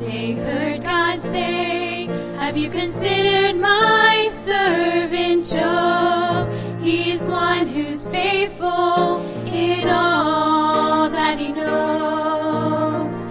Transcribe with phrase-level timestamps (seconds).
[0.00, 2.06] They heard God say,
[2.38, 6.50] Have you considered my servant Job?
[6.80, 13.28] He's one who's faithful in all that he knows.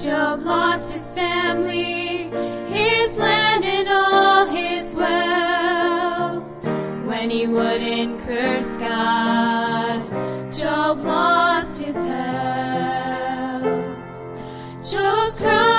[0.00, 2.30] Job lost his family,
[2.68, 6.46] his land, and all his wealth.
[7.04, 12.52] When he wouldn't curse God, Job lost his health.
[14.88, 15.71] Job's cries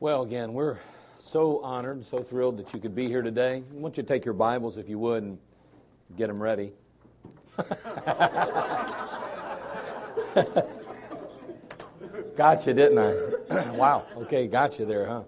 [0.00, 0.76] Well, again, we're
[1.16, 3.64] so honored, so thrilled that you could be here today.
[3.68, 5.38] I want you to take your Bibles, if you would, and
[6.16, 6.70] get them ready.
[12.36, 13.70] gotcha, didn't I?
[13.72, 14.06] wow.
[14.18, 15.24] Okay, gotcha there, huh?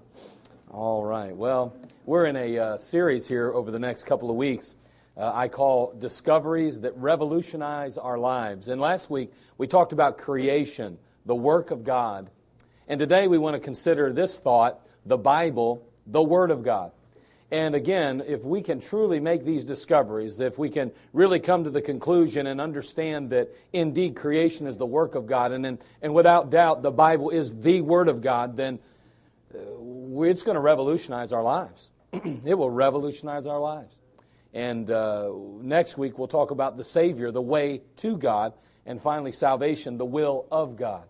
[0.71, 1.35] All right.
[1.35, 1.75] Well,
[2.07, 4.77] we're in a uh, series here over the next couple of weeks.
[5.17, 8.69] Uh, I call Discoveries That Revolutionize Our Lives.
[8.69, 12.31] And last week, we talked about creation, the work of God.
[12.91, 16.91] And today, we want to consider this thought the Bible, the Word of God.
[17.53, 21.71] And again, if we can truly make these discoveries, if we can really come to
[21.71, 26.13] the conclusion and understand that indeed creation is the work of God, and, then, and
[26.15, 28.81] without doubt the Bible is the Word of God, then
[29.55, 31.93] uh, it's going to revolutionize our lives.
[32.13, 34.01] it will revolutionize our lives.
[34.53, 35.31] And uh,
[35.61, 38.53] next week we'll talk about the Savior, the way to God,
[38.85, 41.05] and finally salvation, the will of God.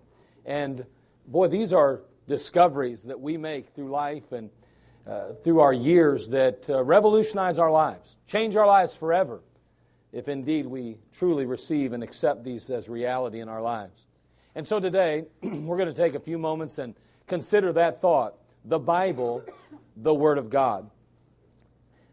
[0.45, 0.85] And
[1.31, 4.51] boy, these are discoveries that we make through life and
[5.07, 9.41] uh, through our years that uh, revolutionize our lives, change our lives forever,
[10.13, 14.07] if indeed we truly receive and accept these as reality in our lives.
[14.55, 16.95] And so today, we're going to take a few moments and
[17.27, 18.35] consider that thought
[18.65, 19.43] the Bible,
[19.97, 20.91] the Word of God.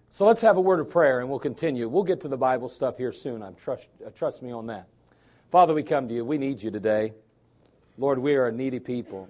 [0.09, 1.89] So let's have a word of prayer and we'll continue.
[1.89, 3.43] We'll get to the Bible stuff here soon.
[3.43, 4.87] I'm trust, uh, trust me on that.
[5.51, 6.23] Father, we come to you.
[6.23, 7.13] We need you today.
[7.97, 9.27] Lord, we are a needy people.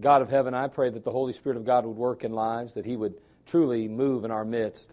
[0.00, 2.74] God of heaven, I pray that the Holy Spirit of God would work in lives,
[2.74, 3.14] that He would
[3.46, 4.92] truly move in our midst.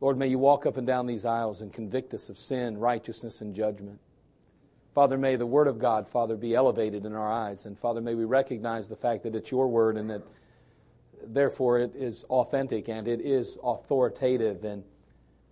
[0.00, 3.40] Lord, may you walk up and down these aisles and convict us of sin, righteousness,
[3.40, 3.98] and judgment.
[4.94, 7.66] Father, may the Word of God, Father, be elevated in our eyes.
[7.66, 10.22] And Father, may we recognize the fact that it's your Word and that
[11.22, 14.64] therefore it is authentic and it is authoritative.
[14.64, 14.84] And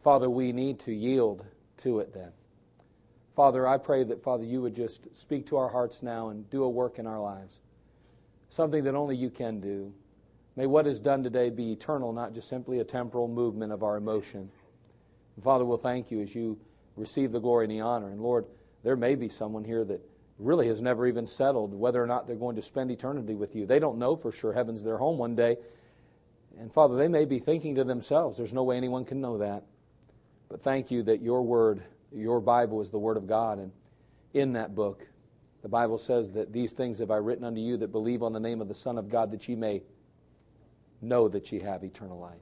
[0.02, 1.44] Father, we need to yield
[1.78, 2.32] to it then.
[3.34, 6.62] Father, I pray that, Father, you would just speak to our hearts now and do
[6.62, 7.60] a work in our lives.
[8.48, 9.92] Something that only you can do.
[10.56, 13.96] May what is done today be eternal, not just simply a temporal movement of our
[13.96, 14.50] emotion.
[15.34, 16.58] And Father, we'll thank you as you
[16.96, 18.10] receive the glory and the honor.
[18.10, 18.46] And Lord,
[18.84, 20.00] there may be someone here that
[20.38, 23.66] really has never even settled whether or not they're going to spend eternity with you.
[23.66, 25.56] They don't know for sure heaven's their home one day.
[26.58, 29.64] And Father, they may be thinking to themselves, there's no way anyone can know that.
[30.48, 31.82] But thank you that your word
[32.14, 33.58] your Bible is the Word of God.
[33.58, 33.72] And
[34.32, 35.06] in that book,
[35.62, 38.40] the Bible says that these things have I written unto you that believe on the
[38.40, 39.82] name of the Son of God, that ye may
[41.00, 42.40] know that ye have eternal life.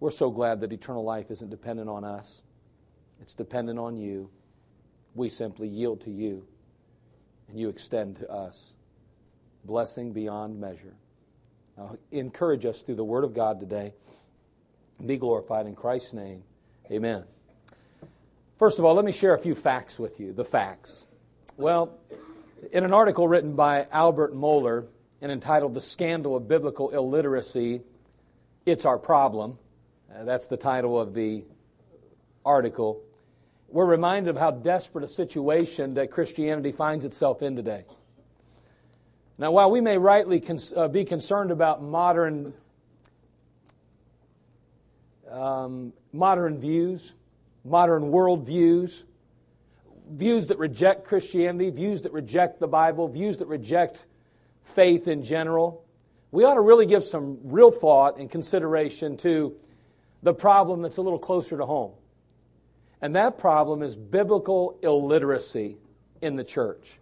[0.00, 2.42] We're so glad that eternal life isn't dependent on us,
[3.20, 4.28] it's dependent on you.
[5.14, 6.44] We simply yield to you,
[7.48, 8.74] and you extend to us
[9.64, 10.96] blessing beyond measure.
[11.76, 13.94] Now, encourage us through the Word of God today.
[15.04, 16.42] Be glorified in Christ's name.
[16.90, 17.24] Amen.
[18.56, 20.32] First of all, let me share a few facts with you.
[20.32, 21.08] The facts.
[21.56, 21.98] Well,
[22.72, 24.86] in an article written by Albert Mohler
[25.20, 27.82] and entitled The Scandal of Biblical Illiteracy,
[28.64, 29.58] It's Our Problem,
[30.14, 31.44] uh, that's the title of the
[32.44, 33.02] article,
[33.68, 37.84] we're reminded of how desperate a situation that Christianity finds itself in today.
[39.36, 42.54] Now, while we may rightly cons- uh, be concerned about modern,
[45.28, 47.14] um, modern views,
[47.64, 49.04] modern worldviews,
[50.10, 54.04] views that reject Christianity, views that reject the Bible, views that reject
[54.62, 55.84] faith in general,
[56.30, 59.54] we ought to really give some real thought and consideration to
[60.22, 61.92] the problem that's a little closer to home.
[63.00, 65.76] And that problem is biblical illiteracy
[66.20, 66.98] in the church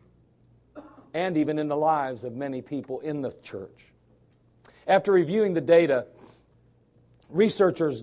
[1.15, 3.87] and even in the lives of many people in the church.
[4.87, 6.07] After reviewing the data,
[7.29, 8.03] researchers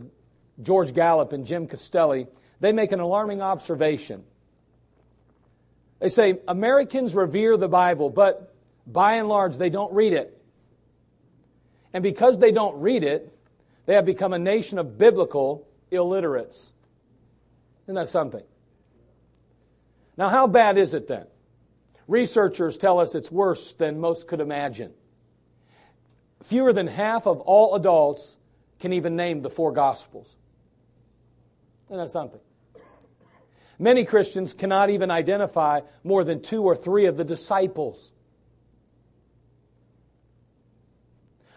[0.62, 2.28] George Gallup and Jim Castelli
[2.60, 4.24] they make an alarming observation.
[6.00, 8.54] They say Americans revere the Bible, but
[8.88, 10.36] by and large, they don't read it.
[11.94, 13.36] And because they don't read it,
[13.86, 16.74] they have become a nation of biblical illiterates.
[17.86, 18.44] Isn't that something?
[20.16, 21.26] Now, how bad is it then?
[22.08, 24.94] Researchers tell us it's worse than most could imagine.
[26.44, 28.38] Fewer than half of all adults
[28.80, 30.36] can even name the four Gospels.
[31.88, 32.40] Isn't that something?
[33.80, 38.12] Many Christians cannot even identify more than two or three of the disciples.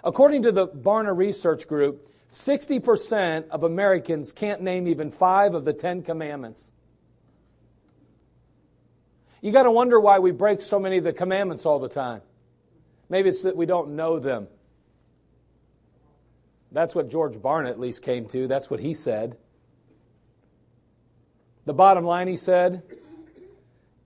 [0.04, 5.72] According to the Barna Research Group, 60% of Americans can't name even five of the
[5.72, 6.72] Ten Commandments.
[9.40, 12.22] You got to wonder why we break so many of the commandments all the time.
[13.08, 14.46] Maybe it's that we don't know them.
[16.70, 18.46] That's what George Barna at least came to.
[18.46, 19.36] That's what he said.
[21.64, 22.82] The bottom line, he said,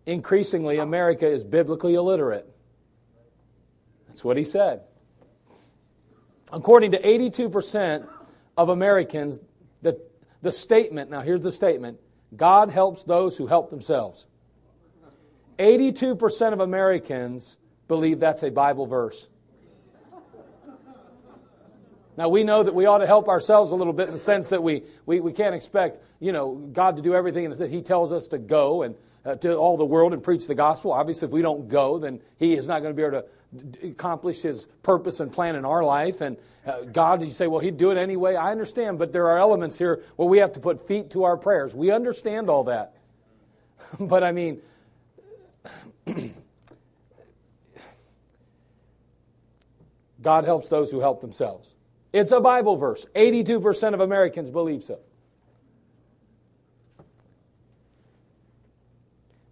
[0.05, 2.49] increasingly, America is biblically illiterate.
[4.09, 4.83] That's what he said.
[6.53, 8.07] According to 82%
[8.57, 9.41] of Americans,
[9.83, 10.01] the,
[10.43, 11.99] the statement, now here's the statement
[12.35, 14.27] God helps those who help themselves.
[15.59, 17.57] 82% of Americans
[17.89, 19.29] believe that's a Bible verse.
[22.17, 24.49] Now, we know that we ought to help ourselves a little bit in the sense
[24.49, 27.83] that we, we, we can't expect, you know, God to do everything and that He
[27.83, 28.95] tells us to go and
[29.27, 30.93] uh, to all the world and preach the gospel.
[30.93, 33.27] Obviously, if we don't go, then He is not going to be able to
[33.89, 36.23] accomplish His purpose and plan in our life.
[36.23, 38.35] And uh, God, you say, well, He'd do it anyway.
[38.35, 41.37] I understand, but there are elements here where we have to put feet to our
[41.37, 41.75] prayers.
[41.75, 42.97] We understand all that.
[44.01, 44.63] but I mean,
[50.23, 51.76] God helps those who help themselves.
[52.17, 53.05] It's a Bible verse.
[53.15, 55.01] 82% of Americans believe so.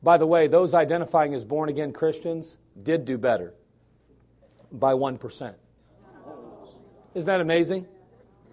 [0.02, 3.52] By the way, those identifying as born again Christians did do better
[4.72, 5.54] by 1%.
[7.14, 7.86] Isn't that amazing?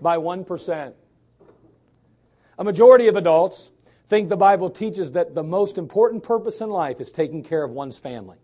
[0.02, 0.94] By 1%.
[2.60, 3.72] A majority of adults
[4.10, 7.72] think the Bible teaches that the most important purpose in life is taking care of
[7.72, 8.40] one's family.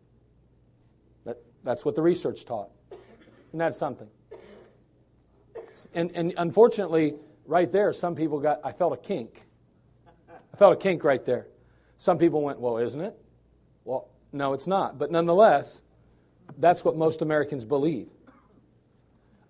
[1.25, 2.69] That, that's what the research taught.
[3.49, 4.07] Isn't that something?
[5.93, 7.15] And, and unfortunately,
[7.45, 9.43] right there, some people got, I felt a kink.
[10.29, 11.47] I felt a kink right there.
[11.97, 13.17] Some people went, well, isn't it?
[13.85, 14.97] Well, no, it's not.
[14.97, 15.81] But nonetheless,
[16.57, 18.07] that's what most Americans believe.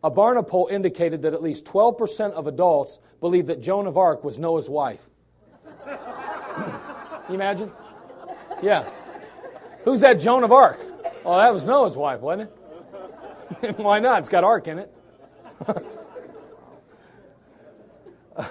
[0.03, 4.23] A Barna poll indicated that at least 12% of adults believe that Joan of Arc
[4.23, 5.07] was Noah's wife.
[7.29, 7.71] You imagine?
[8.61, 8.89] Yeah.
[9.83, 10.79] Who's that Joan of Arc?
[11.25, 12.49] Well, that was Noah's wife, wasn't
[13.61, 13.77] it?
[13.77, 14.19] Why not?
[14.19, 14.93] It's got ark in it.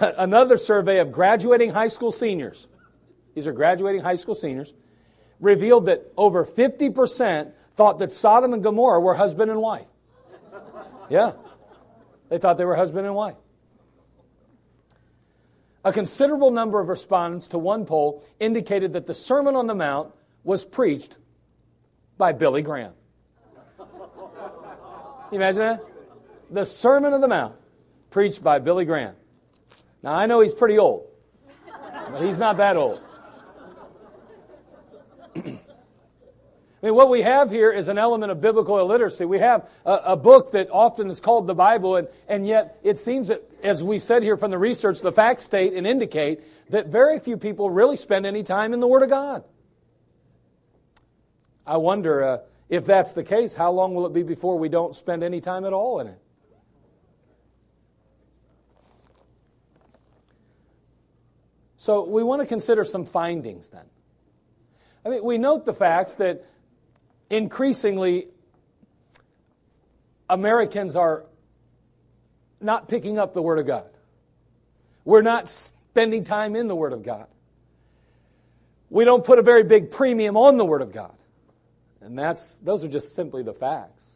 [0.18, 2.66] Another survey of graduating high school seniors,
[3.34, 4.72] these are graduating high school seniors,
[5.40, 9.86] revealed that over 50% thought that Sodom and Gomorrah were husband and wife.
[11.08, 11.32] Yeah.
[12.28, 13.36] They thought they were husband and wife.
[15.84, 20.12] A considerable number of respondents to one poll indicated that the Sermon on the Mount
[20.42, 21.16] was preached
[22.18, 22.92] by Billy Graham.
[25.30, 25.84] imagine that?
[26.50, 27.54] The Sermon on the Mount,
[28.10, 29.14] preached by Billy Graham.
[30.02, 31.08] Now, I know he's pretty old,
[32.10, 33.00] but he's not that old.
[36.82, 39.24] I mean, what we have here is an element of biblical illiteracy.
[39.24, 42.98] We have a, a, book that often is called the Bible, and, and yet it
[42.98, 46.88] seems that, as we said here from the research, the facts state and indicate that
[46.88, 49.42] very few people really spend any time in the Word of God.
[51.66, 52.38] I wonder uh,
[52.68, 55.64] if that's the case, how long will it be before we don't spend any time
[55.64, 56.18] at all in it?
[61.76, 63.84] So we want to consider some findings then.
[65.04, 66.44] I mean, we note the facts that
[67.30, 68.28] increasingly
[70.28, 71.26] Americans are
[72.60, 73.88] not picking up the Word of God.
[75.04, 77.26] We're not spending time in the Word of God.
[78.90, 81.14] We don't put a very big premium on the Word of God.
[82.00, 84.10] And that's, those are just simply the facts.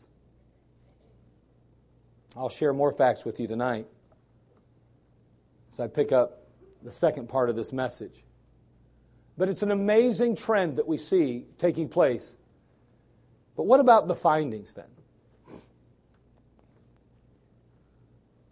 [2.37, 3.87] I'll share more facts with you tonight
[5.73, 6.40] as I pick up
[6.83, 8.25] the second part of this message.
[9.37, 12.37] But it's an amazing trend that we see taking place
[13.61, 14.87] but what about the findings then?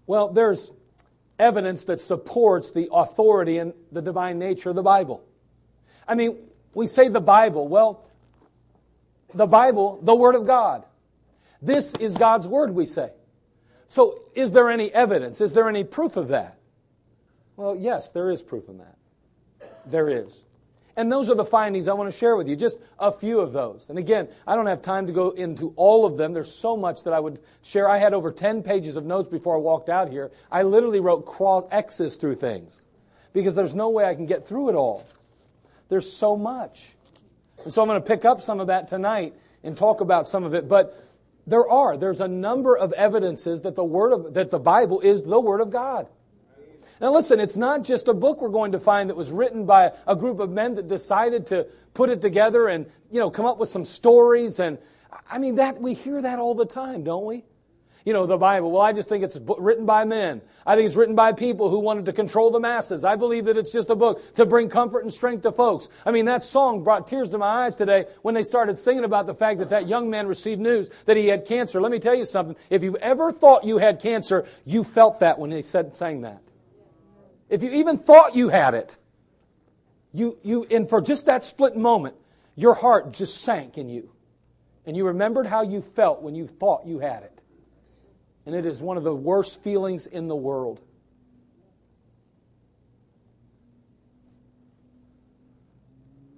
[0.07, 0.71] Well, there's
[1.39, 5.25] evidence that supports the authority and the divine nature of the Bible.
[6.07, 6.37] I mean,
[6.75, 7.69] we say the Bible.
[7.69, 8.05] Well,
[9.33, 10.85] the Bible, the Word of God.
[11.63, 13.11] This is God's Word, we say.
[13.87, 15.41] So, is there any evidence?
[15.41, 16.58] Is there any proof of that?
[17.59, 18.97] Well, yes, there is proof of that.
[19.85, 20.45] There is.
[20.97, 23.51] And those are the findings I want to share with you, just a few of
[23.53, 23.91] those.
[23.91, 26.35] And again, I don't have time to go into all of them.
[26.35, 27.89] There's so much that I would share.
[27.89, 30.31] I had over 10 pages of notes before I walked out here.
[30.53, 32.81] I literally wrote cross X's through things
[33.33, 35.05] because there's no way I can get through it all.
[35.89, 36.91] There's so much.
[37.65, 39.35] And so I'm going to pick up some of that tonight
[39.65, 40.69] and talk about some of it.
[40.69, 40.97] But
[41.45, 45.23] there are, there's a number of evidences that the word of, that the Bible is
[45.25, 46.07] the Word of God.
[47.01, 49.93] Now listen, it's not just a book we're going to find that was written by
[50.07, 53.59] a group of men that decided to put it together and, you know, come up
[53.59, 54.79] with some stories and
[55.31, 57.45] I mean that we hear that all the time, don't we?
[58.05, 60.41] You know, the Bible, well, I just think it's written by men.
[60.67, 63.05] I think it's written by people who wanted to control the masses.
[63.05, 65.91] I believe that it's just a book to bring comfort and strength to folks.
[66.07, 69.27] I mean, that song brought tears to my eyes today when they started singing about
[69.27, 71.83] the fact that that young man received news that he had cancer.
[71.83, 72.57] Let me tell you something.
[72.71, 76.41] If you've ever thought you had cancer, you felt that when they said, sang that.
[77.49, 78.97] If you even thought you had it,
[80.13, 82.17] you, you, and for just that split moment,
[82.55, 84.11] your heart just sank in you.
[84.85, 87.39] And you remembered how you felt when you thought you had it.
[88.47, 90.81] And it is one of the worst feelings in the world.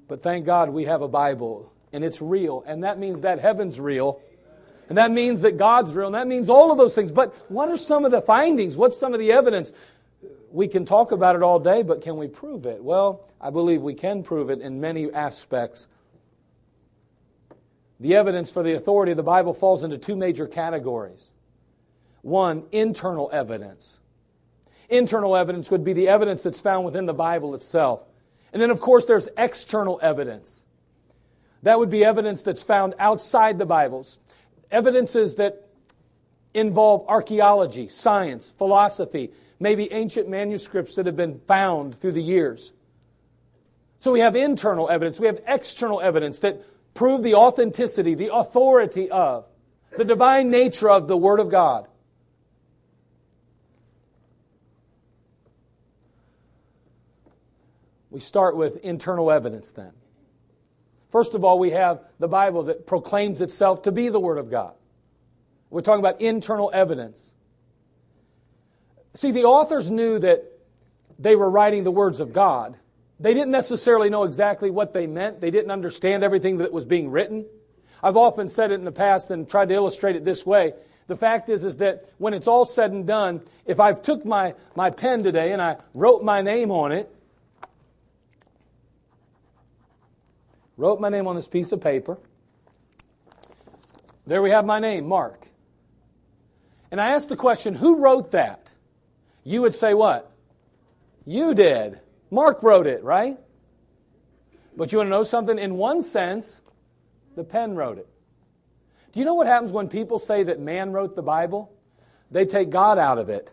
[0.09, 2.65] But thank God we have a Bible and it's real.
[2.67, 4.21] And that means that heaven's real.
[4.89, 6.07] And that means that God's real.
[6.07, 7.13] And that means all of those things.
[7.13, 8.77] But what are some of the findings?
[8.77, 9.73] What's some of the evidence?
[10.51, 12.83] We can talk about it all day, but can we prove it?
[12.83, 15.89] Well, I believe we can prove it in many aspects.
[18.01, 21.31] The evidence for the authority of the Bible falls into two major categories.
[22.23, 23.99] One, internal evidence.
[24.89, 28.03] Internal evidence would be the evidence that's found within the Bible itself.
[28.53, 30.67] And then, of course, there's external evidence.
[31.63, 34.19] That would be evidence that's found outside the Bibles.
[34.71, 35.69] Evidences that
[36.53, 42.73] involve archaeology, science, philosophy, maybe ancient manuscripts that have been found through the years.
[44.01, 46.65] So we have internal evidence, we have external evidence that
[46.95, 49.45] prove the authenticity, the authority of,
[49.97, 51.87] the divine nature of the Word of God.
[58.11, 59.93] We start with internal evidence then.
[61.11, 64.51] First of all, we have the Bible that proclaims itself to be the Word of
[64.51, 64.75] God.
[65.69, 67.35] We're talking about internal evidence.
[69.15, 70.45] See, the authors knew that
[71.19, 72.77] they were writing the words of God.
[73.19, 75.41] They didn't necessarily know exactly what they meant.
[75.41, 77.45] They didn't understand everything that was being written.
[78.03, 80.73] I've often said it in the past and tried to illustrate it this way.
[81.07, 84.55] The fact is, is that when it's all said and done, if I took my,
[84.75, 87.15] my pen today and I wrote my name on it,
[90.77, 92.17] wrote my name on this piece of paper.
[94.27, 95.47] There we have my name, Mark.
[96.91, 98.60] And I asked the question, who wrote that?
[99.51, 100.31] You would say what?
[101.27, 101.99] You did.
[102.31, 103.37] Mark wrote it, right?
[104.77, 105.59] But you want to know something?
[105.59, 106.61] In one sense,
[107.35, 108.09] the pen wrote it.
[109.13, 111.73] Do you know what happens when people say that man wrote the Bible?
[112.31, 113.51] They take God out of it.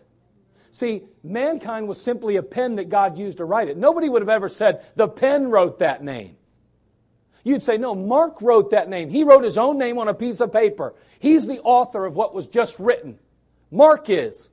[0.70, 3.76] See, mankind was simply a pen that God used to write it.
[3.76, 6.38] Nobody would have ever said, the pen wrote that name.
[7.44, 9.10] You'd say, no, Mark wrote that name.
[9.10, 10.94] He wrote his own name on a piece of paper.
[11.18, 13.18] He's the author of what was just written.
[13.72, 14.52] Mark is.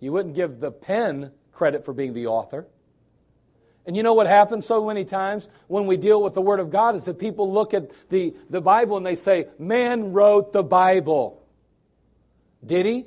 [0.00, 2.66] You wouldn't give the pen credit for being the author.
[3.86, 6.70] And you know what happens so many times when we deal with the Word of
[6.70, 10.62] God is that people look at the, the Bible and they say, Man wrote the
[10.62, 11.42] Bible.
[12.64, 13.06] Did he?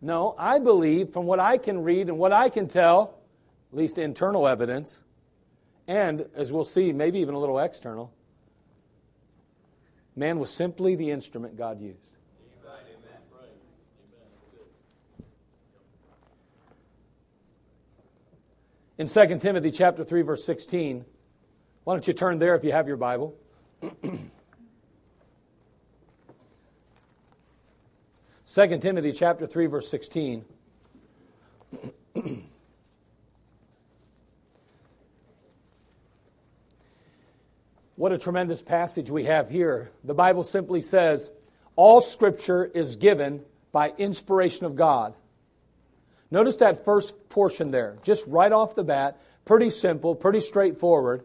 [0.00, 3.18] No, I believe from what I can read and what I can tell,
[3.72, 5.02] at least internal evidence,
[5.86, 8.12] and as we'll see, maybe even a little external,
[10.14, 11.98] man was simply the instrument God used.
[19.00, 21.06] In 2 Timothy chapter 3 verse 16.
[21.84, 23.34] Why don't you turn there if you have your Bible?
[28.44, 30.44] Second Timothy chapter 3 verse 16.
[37.96, 39.90] what a tremendous passage we have here.
[40.04, 41.32] The Bible simply says,
[41.74, 45.14] all scripture is given by inspiration of God
[46.30, 51.24] Notice that first portion there, just right off the bat, pretty simple, pretty straightforward.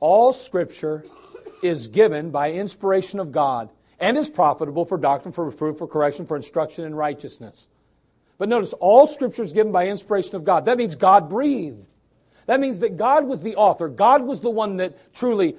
[0.00, 1.04] All Scripture
[1.62, 6.26] is given by inspiration of God and is profitable for doctrine, for reproof, for correction,
[6.26, 7.66] for instruction in righteousness.
[8.36, 10.66] But notice, all Scripture is given by inspiration of God.
[10.66, 11.84] That means God breathed.
[12.46, 13.88] That means that God was the author.
[13.88, 15.56] God was the one that truly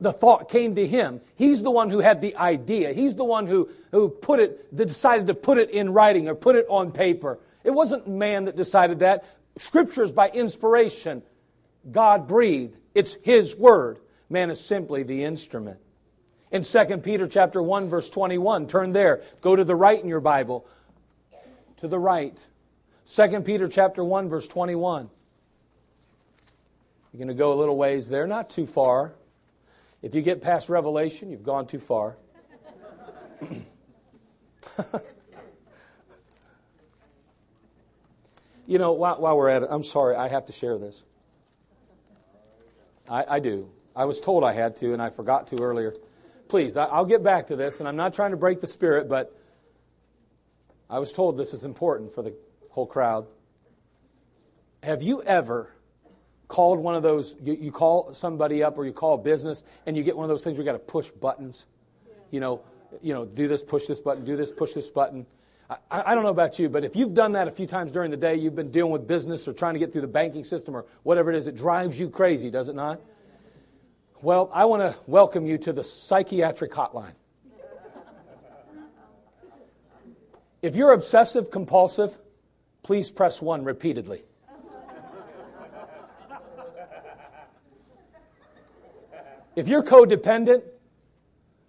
[0.00, 1.20] the thought came to him.
[1.36, 2.92] He's the one who had the idea.
[2.92, 6.34] He's the one who, who put it, that decided to put it in writing or
[6.34, 7.38] put it on paper.
[7.64, 9.24] It wasn't man that decided that.
[9.56, 11.22] Scriptures by inspiration.
[11.90, 12.76] God breathed.
[12.94, 13.98] It's His word.
[14.28, 15.78] Man is simply the instrument.
[16.50, 19.22] In 2 Peter chapter 1 verse 21, turn there.
[19.40, 20.66] Go to the right in your Bible.
[21.78, 22.38] To the right.
[23.12, 25.10] 2 Peter chapter 1 verse 21.
[27.12, 29.12] You're going to go a little ways there, not too far.
[30.02, 32.16] If you get past Revelation, you've gone too far.
[38.66, 41.04] You know, while, while, we're at it, I'm sorry, I have to share this.
[43.08, 43.70] I, I, do.
[43.94, 45.94] I was told I had to, and I forgot to earlier.
[46.48, 49.08] Please, I, I'll get back to this, and I'm not trying to break the spirit,
[49.08, 49.38] but
[50.88, 52.34] I was told this is important for the
[52.70, 53.26] whole crowd.
[54.82, 55.70] Have you ever
[56.48, 59.96] called one of those, you, you call somebody up or you call a business, and
[59.96, 61.66] you get one of those things where you got to push buttons?
[62.30, 62.62] You know,
[63.02, 65.26] you know, do this, push this button, do this, push this button
[65.70, 68.10] I, I, don't know about you, but if you've done that a few times during
[68.10, 70.76] the day, you've been dealing with business or trying to get through the banking system
[70.76, 73.00] or whatever it is, it drives you crazy, does it not?
[74.20, 77.12] Well, I want to welcome you to the psychiatric hotline.
[80.62, 82.16] If you're obsessive compulsive,
[82.82, 84.22] please press one repeatedly.
[89.56, 90.62] If you're codependent,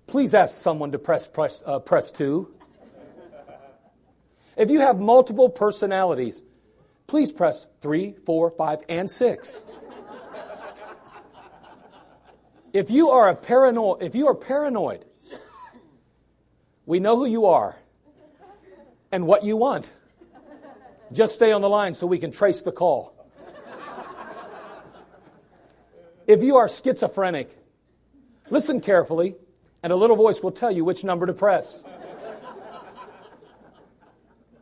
[0.08, 2.52] please ask someone to press, press, uh, press two.
[4.58, 6.44] If you have multiple personalities,
[7.08, 9.62] please press three, four, five, and six.
[12.74, 15.06] if you are a paranoid, if you are paranoid,
[16.86, 17.76] we know who you are
[19.12, 19.92] and what you want.
[21.12, 23.14] Just stay on the line so we can trace the call.
[26.28, 27.56] if you are schizophrenic,
[28.50, 29.36] listen carefully,
[29.84, 31.84] and a little voice will tell you which number to press.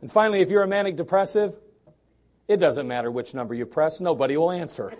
[0.04, 1.56] And finally, if you're a manic depressive,
[2.46, 4.92] it doesn't matter which number you press, nobody will answer.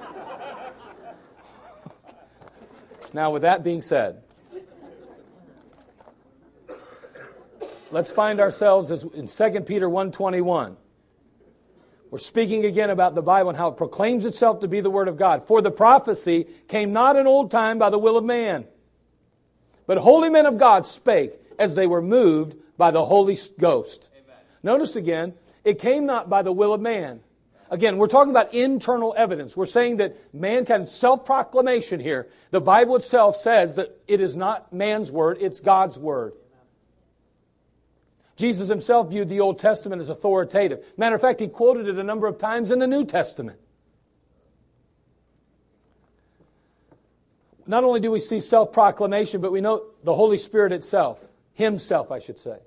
[3.12, 4.22] now, with that being said,
[7.90, 10.76] let's find ourselves as in 2 Peter 1:21.
[12.10, 15.08] We're speaking again about the Bible and how it proclaims itself to be the Word
[15.08, 15.44] of God.
[15.44, 18.64] For the prophecy came not in old time by the will of man,
[19.86, 24.08] but holy men of God spake as they were moved by the Holy Ghost.
[24.62, 27.20] Notice again, it came not by the will of man.
[27.70, 29.56] Again, we're talking about internal evidence.
[29.56, 34.72] We're saying that mankind's self proclamation here, the Bible itself says that it is not
[34.72, 36.32] man's word, it's God's word.
[38.36, 40.84] Jesus himself viewed the Old Testament as authoritative.
[40.96, 43.58] Matter of fact, he quoted it a number of times in the New Testament.
[47.68, 52.10] not only do we see self proclamation, but we know the Holy Spirit itself, Himself,
[52.10, 52.58] I should say.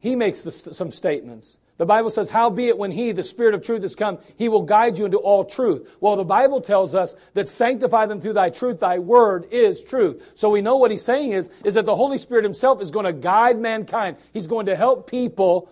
[0.00, 1.58] He makes the, some statements.
[1.76, 4.98] The Bible says, Howbeit when He, the Spirit of truth, is come, He will guide
[4.98, 5.88] you into all truth.
[6.00, 10.22] Well, the Bible tells us that sanctify them through Thy truth, Thy word is truth.
[10.34, 13.06] So we know what He's saying is, is that the Holy Spirit Himself is going
[13.06, 14.18] to guide mankind.
[14.34, 15.70] He's going to help people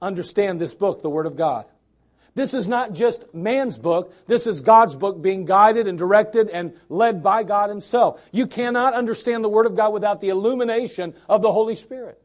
[0.00, 1.64] understand this book, the Word of God.
[2.36, 4.12] This is not just man's book.
[4.26, 8.20] This is God's book being guided and directed and led by God Himself.
[8.30, 12.20] You cannot understand the Word of God without the illumination of the Holy Spirit.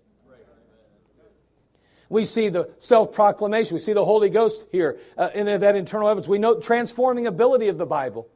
[2.09, 3.75] We see the self proclamation.
[3.75, 6.27] We see the Holy Ghost here uh, in that internal evidence.
[6.27, 8.27] We know transforming ability of the Bible.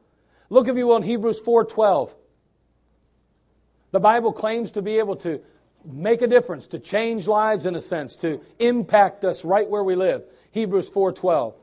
[0.48, 2.14] Look, if you will, in Hebrews 4:12.
[3.90, 5.40] The Bible claims to be able to
[5.84, 9.96] make a difference, to change lives in a sense, to impact us right where we
[9.96, 10.24] live.
[10.52, 11.54] Hebrews 4:12.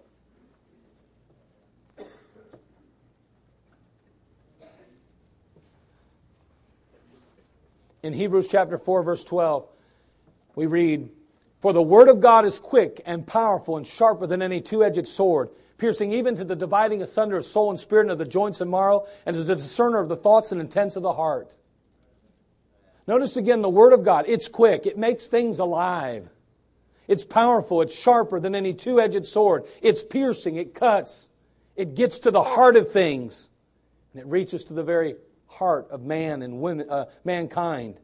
[8.03, 9.67] In Hebrews chapter 4 verse 12,
[10.55, 11.09] we read,
[11.61, 15.49] "For the word of God is quick and powerful and sharper than any two-edged sword,
[15.77, 18.69] piercing even to the dividing asunder of soul and spirit and of the joints and
[18.69, 21.55] marrow, and is the discerner of the thoughts and intents of the heart."
[23.07, 24.25] Notice again the Word of God.
[24.27, 24.85] It's quick.
[24.85, 26.29] It makes things alive.
[27.07, 27.81] It's powerful.
[27.81, 29.65] It's sharper than any two edged sword.
[29.81, 30.55] It's piercing.
[30.55, 31.29] It cuts.
[31.75, 33.49] It gets to the heart of things.
[34.13, 35.15] And it reaches to the very
[35.47, 37.99] heart of man and women, uh, mankind.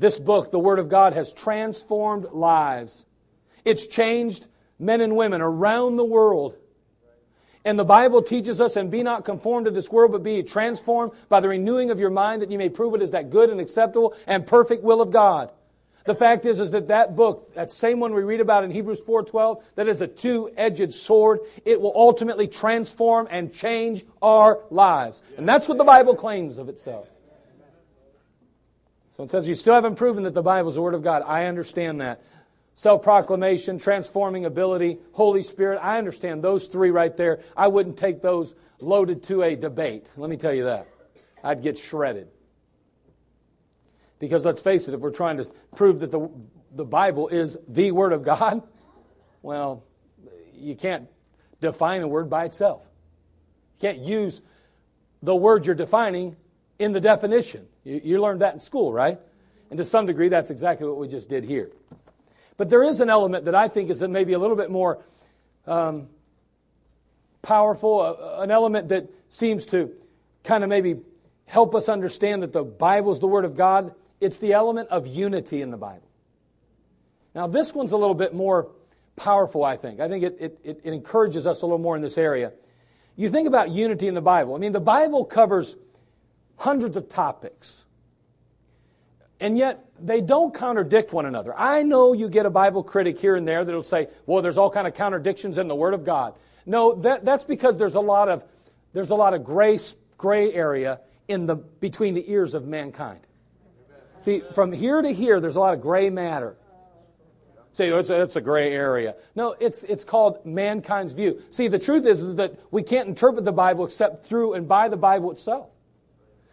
[0.00, 3.04] This book, the Word of God, has transformed lives.
[3.66, 4.46] It's changed
[4.78, 6.56] men and women around the world.
[7.66, 11.12] And the Bible teaches us, and be not conformed to this world, but be transformed
[11.28, 13.60] by the renewing of your mind, that you may prove it is that good and
[13.60, 15.52] acceptable and perfect will of God.
[16.06, 19.02] The fact is, is that that book, that same one we read about in Hebrews
[19.02, 21.40] 4.12, that is a two-edged sword.
[21.66, 25.20] It will ultimately transform and change our lives.
[25.36, 27.06] And that's what the Bible claims of itself.
[29.20, 31.22] So it says you still haven't proven that the Bible is the Word of God.
[31.26, 32.22] I understand that
[32.72, 35.78] self proclamation, transforming ability, Holy Spirit.
[35.82, 37.40] I understand those three right there.
[37.54, 40.06] I wouldn't take those loaded to a debate.
[40.16, 40.86] Let me tell you that.
[41.44, 42.28] I'd get shredded.
[44.18, 45.44] Because let's face it, if we're trying to
[45.76, 46.30] prove that the,
[46.74, 48.62] the Bible is the Word of God,
[49.42, 49.84] well,
[50.54, 51.06] you can't
[51.60, 52.84] define a word by itself.
[53.74, 54.40] You can't use
[55.22, 56.36] the word you're defining
[56.78, 57.66] in the definition.
[57.84, 59.18] You, you learned that in school, right?
[59.70, 61.70] And to some degree, that's exactly what we just did here.
[62.56, 65.02] But there is an element that I think is maybe a little bit more
[65.66, 66.08] um,
[67.42, 69.90] powerful, uh, an element that seems to
[70.44, 71.00] kind of maybe
[71.46, 73.94] help us understand that the Bible is the Word of God.
[74.20, 76.06] It's the element of unity in the Bible.
[77.34, 78.68] Now, this one's a little bit more
[79.16, 80.00] powerful, I think.
[80.00, 82.52] I think it, it, it encourages us a little more in this area.
[83.16, 84.54] You think about unity in the Bible.
[84.54, 85.76] I mean, the Bible covers
[86.60, 87.86] hundreds of topics
[89.40, 91.58] and yet they don't contradict one another.
[91.58, 94.70] I know you get a Bible critic here and there that'll say, well, there's all
[94.70, 96.34] kind of contradictions in the Word of God.
[96.66, 98.44] No, that, that's because there's a lot of,
[98.92, 99.78] there's a lot of gray,
[100.18, 103.20] gray area in the, between the ears of mankind.
[104.18, 106.56] See, from here to here, there's a lot of gray matter.
[107.78, 109.14] Oh, it's, it's a gray area.
[109.34, 111.40] No, it's, it's called mankind's view.
[111.48, 114.98] See, the truth is that we can't interpret the Bible except through and by the
[114.98, 115.70] Bible itself.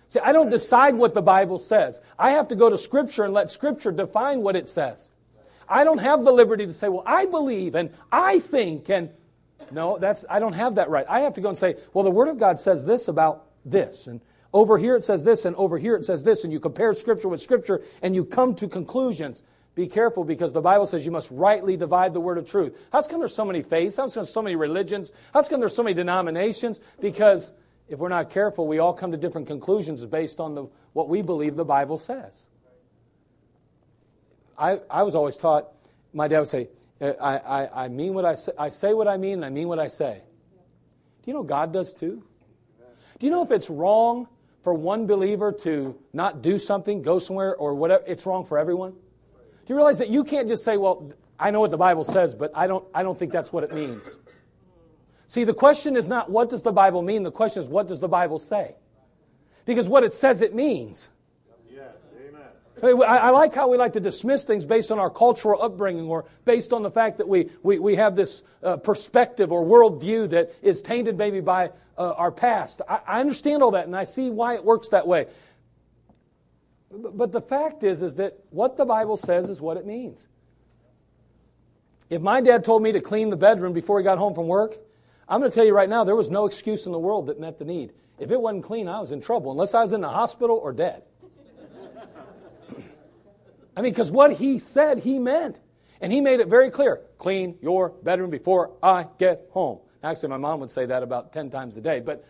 [0.07, 2.01] See, I don't decide what the Bible says.
[2.17, 5.11] I have to go to Scripture and let Scripture define what it says.
[5.67, 9.09] I don't have the liberty to say, well, I believe and I think and
[9.71, 11.05] no, that's I don't have that right.
[11.09, 14.07] I have to go and say, well, the Word of God says this about this,
[14.07, 14.21] and
[14.53, 17.27] over here it says this, and over here it says this, and you compare Scripture
[17.27, 19.43] with Scripture, and you come to conclusions.
[19.75, 22.75] Be careful because the Bible says you must rightly divide the word of truth.
[22.91, 23.97] How's come there's so many faiths?
[23.97, 25.11] How's come there's so many religions?
[25.33, 26.79] How's come there's so many denominations?
[26.99, 27.51] Because
[27.89, 31.21] if we're not careful, we all come to different conclusions based on the, what we
[31.21, 32.47] believe the Bible says.
[34.57, 35.67] I, I was always taught,
[36.13, 36.69] my dad would say,
[36.99, 39.67] I, I, I mean what I say, I say what I mean, and I mean
[39.67, 40.21] what I say.
[41.23, 42.23] Do you know God does too?
[43.19, 44.27] Do you know if it's wrong
[44.63, 48.91] for one believer to not do something, go somewhere, or whatever, it's wrong for everyone?
[48.91, 52.33] Do you realize that you can't just say, well, I know what the Bible says,
[52.33, 54.17] but I don't, I don't think that's what it means?
[55.27, 57.23] See, the question is not what does the Bible mean?
[57.23, 58.75] The question is what does the Bible say?
[59.65, 61.09] Because what it says it means.
[61.69, 63.01] Yes, amen.
[63.03, 66.25] I, I like how we like to dismiss things based on our cultural upbringing or
[66.45, 70.55] based on the fact that we, we, we have this uh, perspective or worldview that
[70.61, 72.81] is tainted maybe by uh, our past.
[72.87, 75.27] I, I understand all that and I see why it works that way.
[76.89, 80.25] But the fact is, is that what the Bible says is what it means.
[82.09, 84.77] If my dad told me to clean the bedroom before he got home from work,
[85.29, 87.39] I'm going to tell you right now, there was no excuse in the world that
[87.39, 87.93] met the need.
[88.19, 90.73] if it wasn't clean, I was in trouble, unless I was in the hospital or
[90.73, 91.03] dead.
[93.77, 95.57] I mean, because what he said, he meant.
[95.99, 99.79] And he made it very clear clean your bedroom before I get home.
[100.03, 101.99] Actually, my mom would say that about 10 times a day.
[101.99, 102.23] But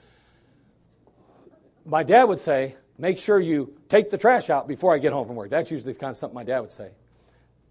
[1.86, 5.27] my dad would say, make sure you take the trash out before I get home
[5.27, 5.49] from work.
[5.49, 6.91] That's usually the kind of something my dad would say.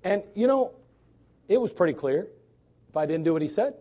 [0.05, 0.73] And, you know,
[1.49, 2.29] it was pretty clear.
[2.89, 3.75] If I didn't do what he said,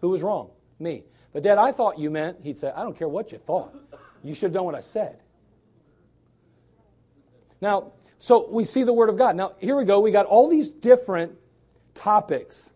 [0.00, 0.50] who was wrong?
[0.78, 1.04] Me.
[1.32, 3.74] But, Dad, I thought you meant, he'd say, I don't care what you thought.
[4.22, 5.18] You should have done what I said.
[7.60, 9.36] Now, so we see the Word of God.
[9.36, 10.00] Now, here we go.
[10.00, 11.32] We got all these different
[11.94, 12.70] topics.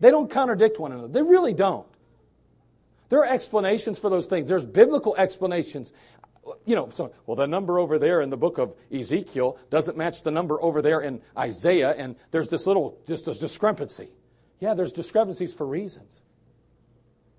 [0.00, 1.08] They don't contradict one another.
[1.08, 1.86] They really don't.
[3.08, 4.48] There are explanations for those things.
[4.48, 5.92] There's biblical explanations.
[6.64, 10.22] You know, so, well, the number over there in the book of Ezekiel doesn't match
[10.22, 14.08] the number over there in Isaiah, and there's this little, just this discrepancy.
[14.60, 16.22] Yeah, there's discrepancies for reasons.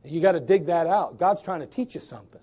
[0.10, 1.18] You got to dig that out.
[1.18, 2.42] God's trying to teach you something.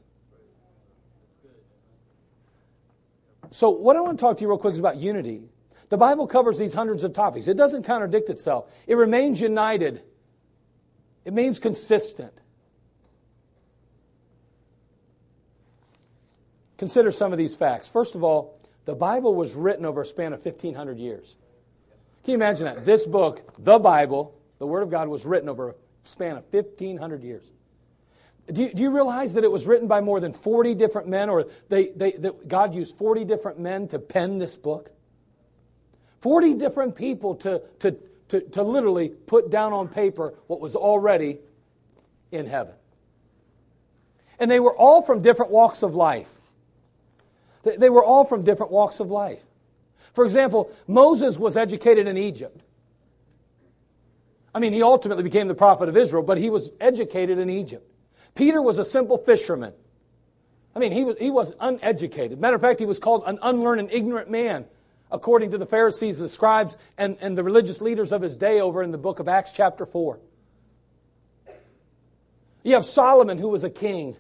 [3.51, 5.49] So, what I want to talk to you real quick is about unity.
[5.89, 7.47] The Bible covers these hundreds of topics.
[7.49, 8.69] It doesn't contradict itself.
[8.87, 10.03] It remains united.
[11.25, 12.33] It means consistent.
[16.79, 17.89] Consider some of these facts.
[17.89, 21.37] First of all, the Bible was written over a span of 1,500 years.
[22.25, 22.85] Can you imagine that?
[22.85, 25.75] This book, the Bible, the Word of God, was written over a
[26.05, 27.45] span of 1,500 years.
[28.53, 31.29] Do you, do you, realize that it was written by more than 40 different men,
[31.29, 34.91] or they, they, that God used 40 different men to pen this book?
[36.21, 37.97] 40 different people to, to,
[38.29, 41.39] to, to literally put down on paper what was already
[42.31, 42.75] in heaven.
[44.39, 46.31] And they were all from different walks of life.
[47.65, 49.43] They were all from different walks of life.
[50.13, 52.61] For example, Moses was educated in Egypt.
[54.55, 57.91] I mean, he ultimately became the prophet of Israel, but he was educated in Egypt.
[58.37, 59.73] Peter was a simple fisherman.
[60.75, 62.39] I mean, he was, he was uneducated.
[62.39, 64.67] Matter of fact, he was called an unlearned and ignorant man,
[65.11, 68.83] according to the Pharisees, the scribes, and, and the religious leaders of his day over
[68.83, 70.21] in the book of Acts, chapter 4.
[72.63, 74.17] You have Solomon, who was a king.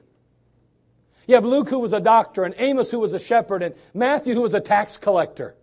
[1.27, 4.35] You have Luke, who was a doctor, and Amos, who was a shepherd, and Matthew,
[4.35, 5.55] who was a tax collector.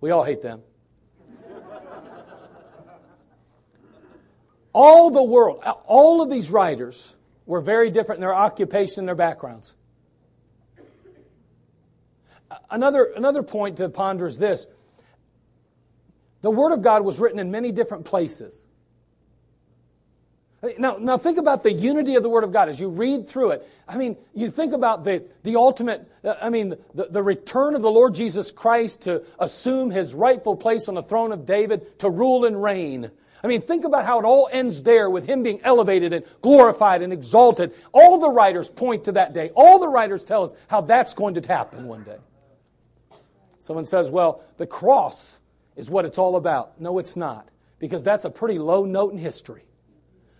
[0.00, 0.62] We all hate them.
[4.72, 7.16] all the world, all of these writers
[7.50, 9.74] were very different in their occupation and their backgrounds.
[12.70, 14.68] Another, another point to ponder is this
[16.42, 18.64] the Word of God was written in many different places.
[20.78, 23.50] Now, now think about the unity of the Word of God as you read through
[23.50, 23.68] it.
[23.88, 27.90] I mean, you think about the, the ultimate, I mean, the, the return of the
[27.90, 32.44] Lord Jesus Christ to assume his rightful place on the throne of David to rule
[32.44, 33.10] and reign.
[33.42, 37.02] I mean, think about how it all ends there with him being elevated and glorified
[37.02, 37.72] and exalted.
[37.92, 39.50] All the writers point to that day.
[39.54, 42.18] All the writers tell us how that's going to happen one day.
[43.60, 45.38] Someone says, well, the cross
[45.76, 46.80] is what it's all about.
[46.80, 47.48] No, it's not,
[47.78, 49.64] because that's a pretty low note in history.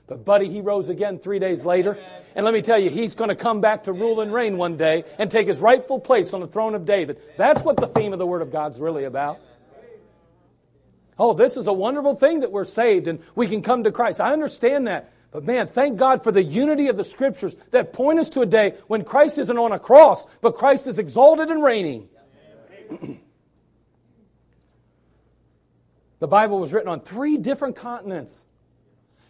[0.07, 1.97] But, buddy, he rose again three days later.
[2.35, 4.77] And let me tell you, he's going to come back to rule and reign one
[4.77, 7.21] day and take his rightful place on the throne of David.
[7.37, 9.39] That's what the theme of the Word of God's really about.
[11.21, 14.23] Oh, this is a wonderful thing that we're saved and we can come to Christ.
[14.23, 15.13] I understand that.
[15.31, 18.47] But man, thank God for the unity of the Scriptures that point us to a
[18.47, 22.09] day when Christ isn't on a cross, but Christ is exalted and reigning.
[26.21, 28.47] the Bible was written on three different continents.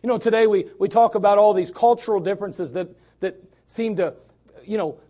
[0.04, 4.14] You know, today we, we talk about all these cultural differences that, that seem to,
[4.64, 5.00] you know,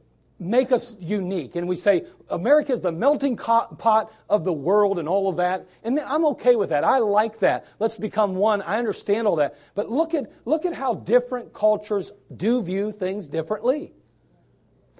[0.40, 1.54] make us unique.
[1.54, 5.68] And we say America is the melting pot of the world and all of that.
[5.84, 6.82] And I'm okay with that.
[6.82, 7.66] I like that.
[7.78, 8.62] Let's become one.
[8.62, 9.56] I understand all that.
[9.74, 13.92] But look at, look at how different cultures do view things differently.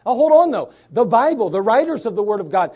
[0.05, 0.73] Now, hold on though.
[0.91, 2.73] The Bible, the writers of the Word of God,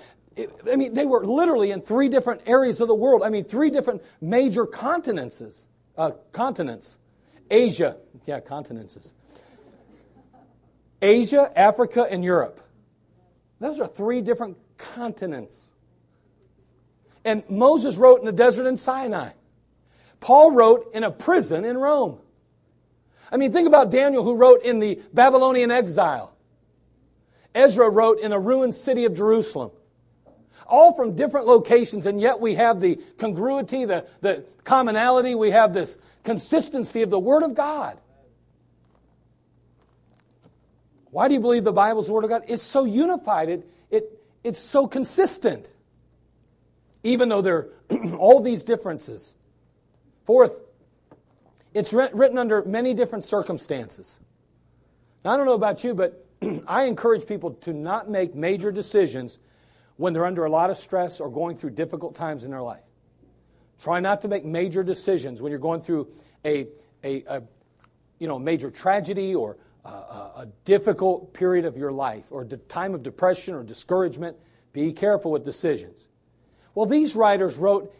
[0.70, 3.22] I mean, they were literally in three different areas of the world.
[3.22, 5.66] I mean, three different major continents.
[5.96, 6.98] Uh, continents.
[7.50, 7.96] Asia,
[8.26, 9.14] yeah, continents.
[11.04, 12.60] Asia, Africa, and Europe.
[13.60, 15.68] Those are three different continents.
[17.26, 19.32] And Moses wrote in the desert in Sinai.
[20.20, 22.18] Paul wrote in a prison in Rome.
[23.30, 26.32] I mean, think about Daniel who wrote in the Babylonian exile.
[27.54, 29.70] Ezra wrote in a ruined city of Jerusalem.
[30.66, 35.74] All from different locations, and yet we have the congruity, the, the commonality, we have
[35.74, 37.98] this consistency of the Word of God.
[41.14, 42.42] Why do you believe the Bible's the Word of God?
[42.48, 45.68] It's so unified, it, it, it's so consistent,
[47.04, 47.56] even though there
[47.90, 49.36] are all these differences.
[50.24, 50.56] Fourth,
[51.72, 54.18] it's written under many different circumstances.
[55.24, 56.26] Now, I don't know about you, but
[56.66, 59.38] I encourage people to not make major decisions
[59.94, 62.82] when they're under a lot of stress or going through difficult times in their life.
[63.80, 66.08] Try not to make major decisions when you're going through
[66.44, 66.66] a,
[67.04, 67.42] a, a
[68.18, 72.94] you know, major tragedy or a, a difficult period of your life or a time
[72.94, 74.36] of depression or discouragement.
[74.72, 76.06] Be careful with decisions.
[76.74, 77.94] Well, these writers wrote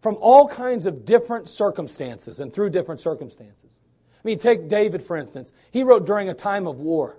[0.00, 3.78] from all kinds of different circumstances and through different circumstances.
[4.12, 5.52] I mean, take David, for instance.
[5.70, 7.18] He wrote during a time of war.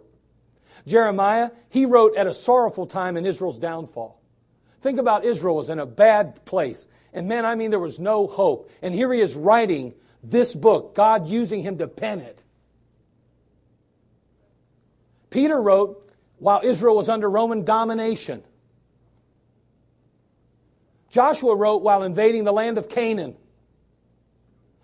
[0.88, 4.22] Jeremiah, he wrote at a sorrowful time in Israel's downfall.
[4.82, 6.88] Think about Israel was in a bad place.
[7.12, 8.70] And man, I mean, there was no hope.
[8.82, 12.44] And here he is writing this book, God using him to pen it.
[15.36, 18.42] Peter wrote while Israel was under Roman domination.
[21.10, 23.36] Joshua wrote while invading the land of Canaan.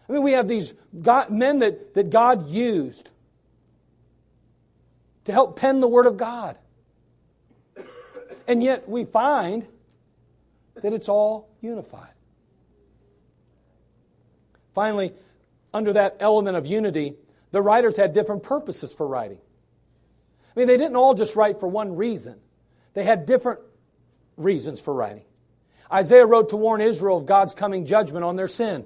[0.09, 3.09] I mean, we have these God, men that, that God used
[5.23, 6.57] to help pen the Word of God.
[8.45, 9.65] And yet we find
[10.75, 12.11] that it's all unified.
[14.75, 15.13] Finally,
[15.73, 17.15] under that element of unity,
[17.51, 19.37] the writers had different purposes for writing.
[20.55, 22.39] I mean, they didn't all just write for one reason,
[22.93, 23.59] they had different
[24.37, 25.23] reasons for writing.
[25.91, 28.85] Isaiah wrote to warn Israel of God's coming judgment on their sin.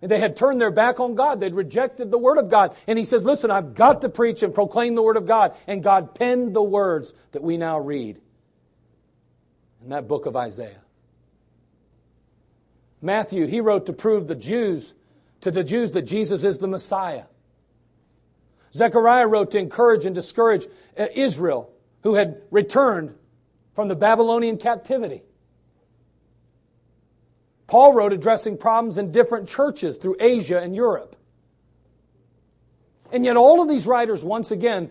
[0.00, 1.40] They had turned their back on God.
[1.40, 2.76] They'd rejected the Word of God.
[2.86, 5.56] And he says, Listen, I've got to preach and proclaim the Word of God.
[5.66, 8.20] And God penned the words that we now read
[9.82, 10.82] in that book of Isaiah.
[13.02, 14.94] Matthew, he wrote to prove the Jews,
[15.40, 17.24] to the Jews, that Jesus is the Messiah.
[18.74, 20.66] Zechariah wrote to encourage and discourage
[20.98, 21.70] uh, Israel,
[22.02, 23.14] who had returned
[23.74, 25.22] from the Babylonian captivity.
[27.66, 31.16] Paul wrote addressing problems in different churches through Asia and Europe.
[33.12, 34.90] And yet, all of these writers, once again,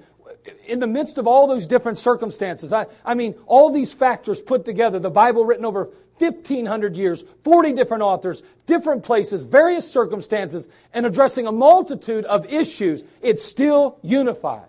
[0.66, 4.66] in the midst of all those different circumstances, I, I mean, all these factors put
[4.66, 11.06] together, the Bible written over 1,500 years, 40 different authors, different places, various circumstances, and
[11.06, 14.68] addressing a multitude of issues, it's still unified.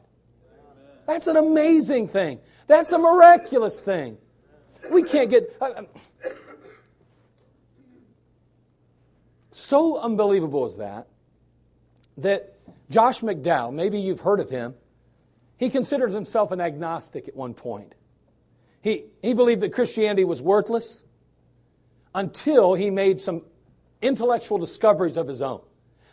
[1.07, 2.39] That's an amazing thing.
[2.67, 4.19] That's a miraculous thing.
[4.91, 5.57] We can't get.
[5.61, 5.83] Uh,
[9.51, 11.09] so unbelievable is that,
[12.19, 12.59] that
[12.91, 14.75] Josh McDowell, maybe you've heard of him,
[15.57, 17.95] he considered himself an agnostic at one point.
[18.81, 21.05] He, he believed that Christianity was worthless
[22.14, 23.42] until he made some
[24.03, 25.61] intellectual discoveries of his own,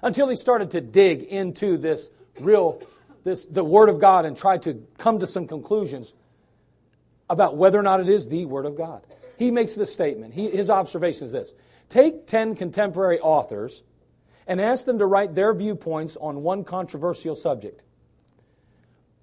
[0.02, 2.82] until he started to dig into this real,
[3.24, 6.14] this, the Word of God and try to come to some conclusions
[7.30, 9.02] about whether or not it is the Word of God.
[9.38, 10.34] He makes this statement.
[10.34, 11.54] He, his observation is this
[11.90, 13.84] Take 10 contemporary authors
[14.48, 17.82] and ask them to write their viewpoints on one controversial subject.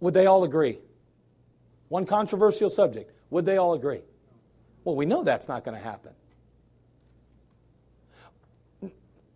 [0.01, 0.79] Would they all agree?
[1.89, 3.13] One controversial subject.
[3.31, 4.01] Would they all agree?
[4.85, 6.13] Well, we know that's not going to happen.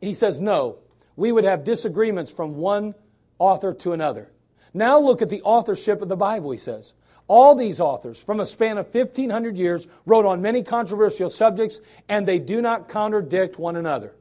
[0.06, 0.78] He says, no.
[1.16, 2.94] We would have disagreements from one
[3.40, 4.30] author to another.
[4.72, 6.92] Now look at the authorship of the Bible, he says.
[7.26, 12.26] All these authors, from a span of 1,500 years, wrote on many controversial subjects, and
[12.26, 14.14] they do not contradict one another.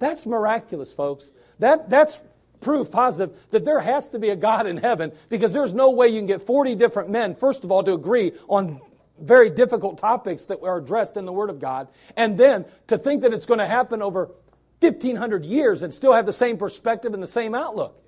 [0.00, 1.30] That's miraculous, folks.
[1.60, 2.20] That, that's
[2.60, 6.08] proof positive that there has to be a God in heaven because there's no way
[6.08, 8.82] you can get 40 different men, first of all, to agree on
[9.18, 13.22] very difficult topics that are addressed in the Word of God, and then to think
[13.22, 14.30] that it's going to happen over
[14.80, 18.02] 1,500 years and still have the same perspective and the same outlook.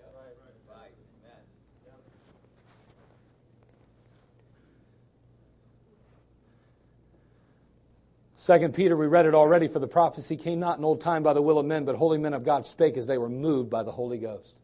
[8.49, 11.35] Second Peter, we read it already, for the prophecy came not in old time by
[11.35, 13.83] the will of men, but holy men of God spake as they were moved by
[13.83, 14.57] the Holy Ghost.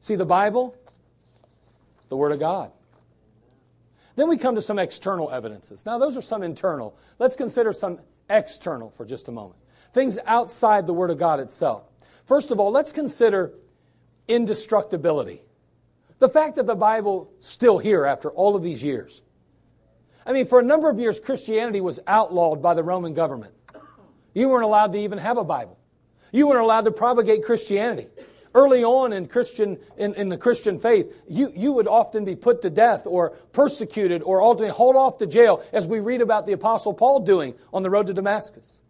[0.00, 0.74] See, the Bible,
[2.08, 2.70] the Word of God.
[4.16, 5.84] Then we come to some external evidences.
[5.84, 6.96] Now, those are some internal.
[7.18, 7.98] Let's consider some
[8.30, 9.58] external for just a moment.
[9.94, 11.84] Things outside the Word of God itself.
[12.26, 13.52] First of all, let's consider
[14.26, 15.40] indestructibility.
[16.18, 19.22] The fact that the Bible's still here after all of these years.
[20.26, 23.54] I mean, for a number of years, Christianity was outlawed by the Roman government.
[24.32, 25.78] You weren't allowed to even have a Bible.
[26.32, 28.08] You weren't allowed to propagate Christianity.
[28.52, 32.62] Early on in Christian in, in the Christian faith, you, you would often be put
[32.62, 36.52] to death or persecuted or ultimately hauled off to jail, as we read about the
[36.52, 38.80] Apostle Paul doing on the road to Damascus.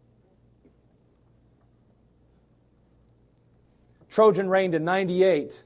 [4.14, 5.60] Trajan reigned in 98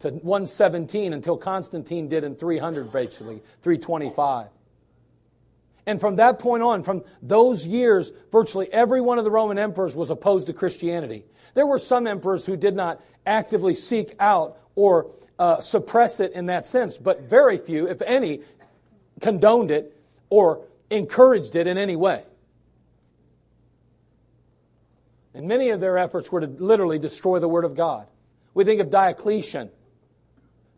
[0.00, 4.48] to 117 until Constantine did in 300, basically, 325.
[5.86, 9.96] And from that point on, from those years, virtually every one of the Roman emperors
[9.96, 11.24] was opposed to Christianity.
[11.54, 16.44] There were some emperors who did not actively seek out or uh, suppress it in
[16.46, 18.42] that sense, but very few, if any,
[19.22, 19.98] condoned it
[20.28, 22.24] or encouraged it in any way.
[25.34, 28.06] And many of their efforts were to literally destroy the Word of God.
[28.54, 29.70] We think of Diocletian.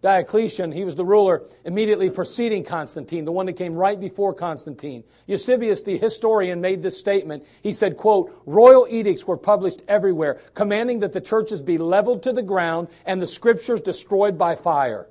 [0.02, 5.04] Diocletian, he was the ruler immediately preceding Constantine, the one that came right before Constantine.
[5.26, 7.44] Eusebius, the historian, made this statement.
[7.62, 12.32] He said, quote, royal edicts were published everywhere, commanding that the churches be leveled to
[12.32, 15.08] the ground and the scriptures destroyed by fire.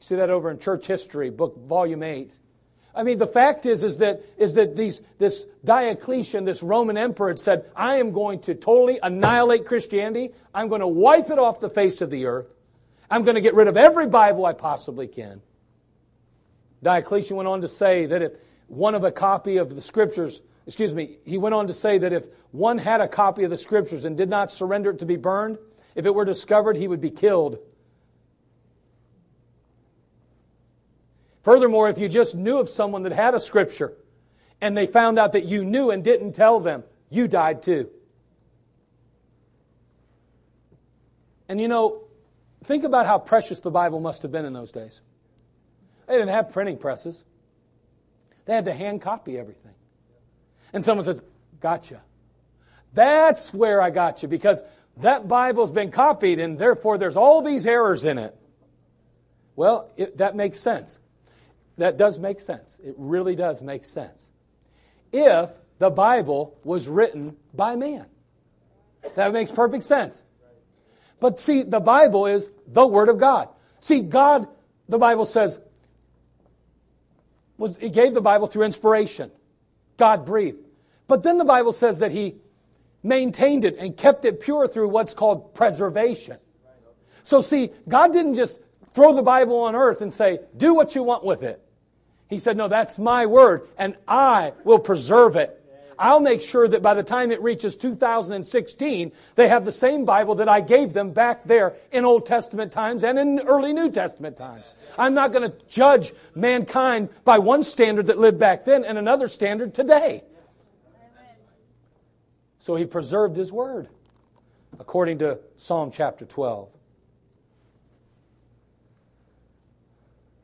[0.00, 2.32] You see that over in Church History, book volume 8.
[2.98, 7.28] I mean, the fact is, is that, is that these, this Diocletian, this Roman emperor,
[7.28, 10.32] had said, I am going to totally annihilate Christianity.
[10.52, 12.48] I'm going to wipe it off the face of the earth.
[13.08, 15.40] I'm going to get rid of every Bible I possibly can.
[16.82, 18.32] Diocletian went on to say that if
[18.66, 22.12] one of a copy of the scriptures, excuse me, he went on to say that
[22.12, 25.14] if one had a copy of the scriptures and did not surrender it to be
[25.14, 25.58] burned,
[25.94, 27.58] if it were discovered, he would be killed.
[31.42, 33.92] Furthermore, if you just knew of someone that had a scripture
[34.60, 37.88] and they found out that you knew and didn't tell them, you died too.
[41.48, 42.02] And you know,
[42.64, 45.00] think about how precious the Bible must have been in those days.
[46.06, 47.24] They didn't have printing presses,
[48.44, 49.74] they had to hand copy everything.
[50.72, 51.22] And someone says,
[51.60, 52.02] Gotcha.
[52.94, 54.62] That's where I got you because
[54.98, 58.36] that Bible's been copied and therefore there's all these errors in it.
[59.56, 60.98] Well, it, that makes sense.
[61.78, 62.80] That does make sense.
[62.84, 64.28] It really does make sense.
[65.12, 68.06] If the Bible was written by man,
[69.14, 70.24] that makes perfect sense.
[71.20, 73.48] But see, the Bible is the Word of God.
[73.80, 74.48] See, God,
[74.88, 75.60] the Bible says,
[77.56, 79.30] was He gave the Bible through inspiration.
[79.96, 80.58] God breathed.
[81.06, 82.36] But then the Bible says that He
[83.02, 86.38] maintained it and kept it pure through what's called preservation.
[87.22, 88.60] So see, God didn't just
[88.94, 91.62] throw the Bible on earth and say, do what you want with it.
[92.28, 95.54] He said, No, that's my word, and I will preserve it.
[95.98, 100.36] I'll make sure that by the time it reaches 2016, they have the same Bible
[100.36, 104.36] that I gave them back there in Old Testament times and in early New Testament
[104.36, 104.72] times.
[104.96, 109.26] I'm not going to judge mankind by one standard that lived back then and another
[109.26, 110.22] standard today.
[112.60, 113.88] So he preserved his word,
[114.78, 116.68] according to Psalm chapter 12.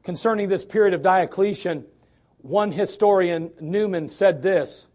[0.05, 1.85] Concerning this period of Diocletian,
[2.39, 4.87] one historian, Newman, said this.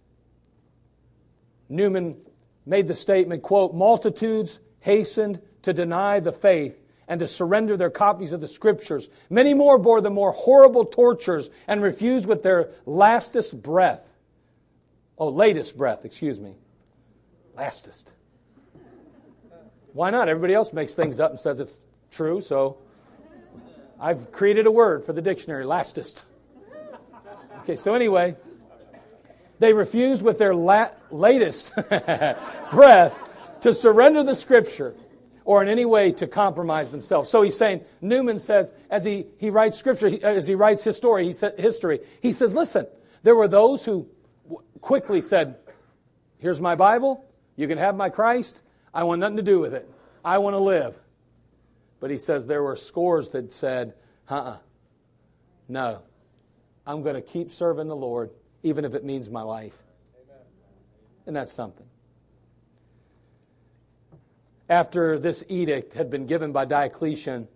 [1.68, 2.18] Newman
[2.66, 8.34] made the statement, quote, multitudes hastened to deny the faith and to surrender their copies
[8.34, 9.10] of the scriptures.
[9.32, 14.02] Many more bore the more horrible tortures and refused with their lastest breath.
[15.18, 16.54] Oh, latest breath, excuse me.
[17.56, 18.14] Lastest.
[19.94, 20.30] Why not?
[20.30, 21.80] Everybody else makes things up and says it's
[22.12, 22.78] true, so
[24.00, 26.24] I've created a word for the dictionary, lastest.
[27.60, 28.36] Okay, so anyway,
[29.60, 31.74] they refused with their la- latest
[32.72, 34.96] breath to surrender the scripture
[35.44, 37.30] or in any way to compromise themselves.
[37.30, 41.26] So he's saying, Newman says, as he, he writes scripture, as he writes his story,
[41.26, 42.88] he said, history, he says, listen,
[43.24, 44.08] there were those who
[44.80, 45.58] quickly said,
[46.38, 47.26] here's my Bible,
[47.56, 48.62] you can have my Christ,
[48.94, 49.90] I want nothing to do with it.
[50.24, 50.98] I want to live.
[52.00, 53.94] But he says there were scores that said,
[54.30, 54.58] uh uh-uh,
[55.68, 56.02] no,
[56.86, 58.32] I'm going to keep serving the Lord,
[58.64, 59.76] even if it means my life.
[60.16, 60.44] Amen.
[61.28, 61.86] And that's something.
[64.70, 67.48] After this edict had been given by Diocletian,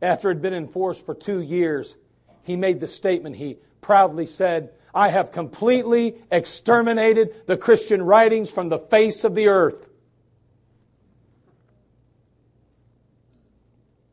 [0.00, 1.96] after it had been enforced for two years,
[2.42, 3.36] he made the statement.
[3.36, 9.48] He proudly said, I have completely exterminated the Christian writings from the face of the
[9.48, 9.88] earth.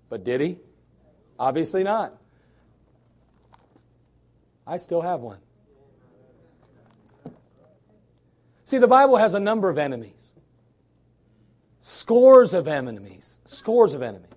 [0.10, 0.58] But did he?
[1.40, 2.18] Obviously not.
[4.66, 5.40] I still have one.
[8.66, 10.34] See, the Bible has a number of enemies.
[11.80, 13.38] Scores of enemies.
[13.46, 14.30] Scores of enemies.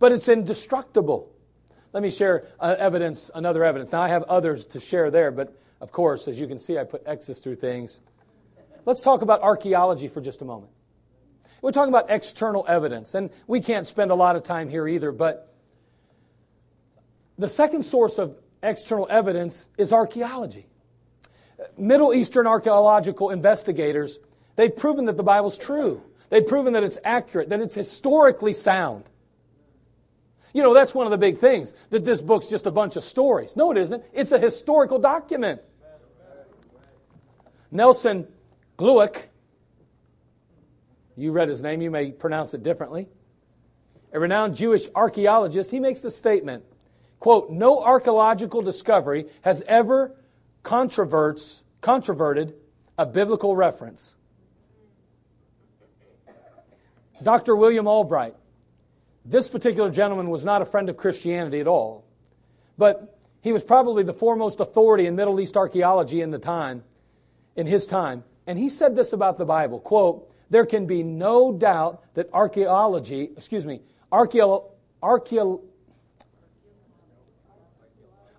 [0.00, 1.30] But it's indestructible.
[1.92, 3.92] Let me share uh, evidence, another evidence.
[3.92, 6.82] Now, I have others to share there, but of course, as you can see, I
[6.82, 8.00] put X's through things.
[8.86, 10.72] Let's talk about archaeology for just a moment.
[11.64, 15.10] We're talking about external evidence, and we can't spend a lot of time here either,
[15.12, 15.50] but
[17.38, 20.66] the second source of external evidence is archaeology.
[21.78, 24.18] Middle Eastern archaeological investigators,
[24.56, 26.02] they've proven that the Bible's true.
[26.28, 29.04] They've proven that it's accurate, that it's historically sound.
[30.52, 33.04] You know, that's one of the big things, that this book's just a bunch of
[33.04, 33.56] stories.
[33.56, 34.04] No, it isn't.
[34.12, 35.62] It's a historical document.
[37.70, 38.26] Nelson
[38.76, 39.28] Glueck
[41.16, 43.08] you read his name, you may pronounce it differently.
[44.12, 46.64] a renowned Jewish archaeologist, he makes the statement,
[47.18, 50.14] quote, no archaeological discovery has ever
[50.62, 52.54] controverts, controverted
[52.96, 54.14] a biblical reference.
[57.22, 57.56] Dr.
[57.56, 58.34] William Albright,
[59.24, 62.04] this particular gentleman was not a friend of Christianity at all,
[62.76, 66.82] but he was probably the foremost authority in Middle East archaeology in the time,
[67.56, 68.24] in his time.
[68.46, 73.30] And he said this about the Bible, quote, there can be no doubt that archaeology,
[73.36, 73.80] excuse me,
[74.12, 74.70] archeo,
[75.02, 75.62] archeo,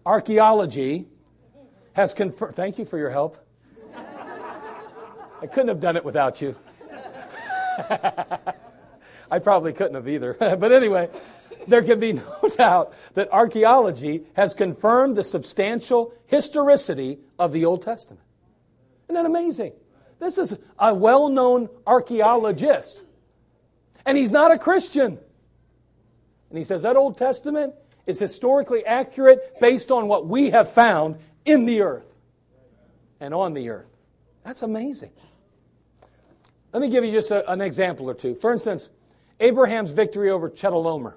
[0.05, 1.09] archaeology
[1.91, 3.37] has confirmed, thank you for your help.
[5.41, 6.55] I couldn't have done it without you.
[9.29, 10.33] I probably couldn't have either.
[10.39, 11.09] but anyway,
[11.67, 12.13] there can be
[12.43, 18.23] no doubt that archaeology has confirmed the substantial historicity of the Old Testament.
[19.09, 19.73] Isn't that amazing?
[20.25, 23.03] This is a well known archaeologist.
[24.07, 25.19] And he's not a Christian.
[26.49, 27.75] And he says that Old Testament
[28.07, 32.07] is historically accurate based on what we have found in the earth
[33.19, 33.85] and on the earth.
[34.43, 35.11] That's amazing.
[36.73, 38.33] Let me give you just a, an example or two.
[38.33, 38.89] For instance,
[39.39, 41.13] Abraham's victory over Chedorlaomer.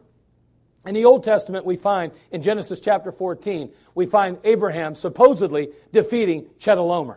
[0.85, 6.45] In the Old Testament, we find in Genesis chapter 14, we find Abraham supposedly defeating
[6.61, 7.17] Chedorlaomer.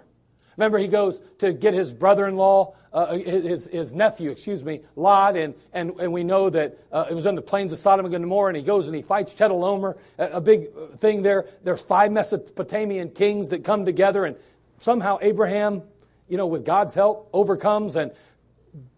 [0.62, 5.56] Remember, he goes to get his brother-in-law, uh, his, his nephew, excuse me, Lot, and,
[5.74, 8.50] and, and we know that uh, it was on the plains of Sodom and Gomorrah,
[8.50, 10.68] and he goes and he fights Chedorlaomer, a, a big
[11.00, 11.48] thing there.
[11.64, 14.36] There's five Mesopotamian kings that come together, and
[14.78, 15.82] somehow Abraham,
[16.28, 18.12] you know, with God's help, overcomes and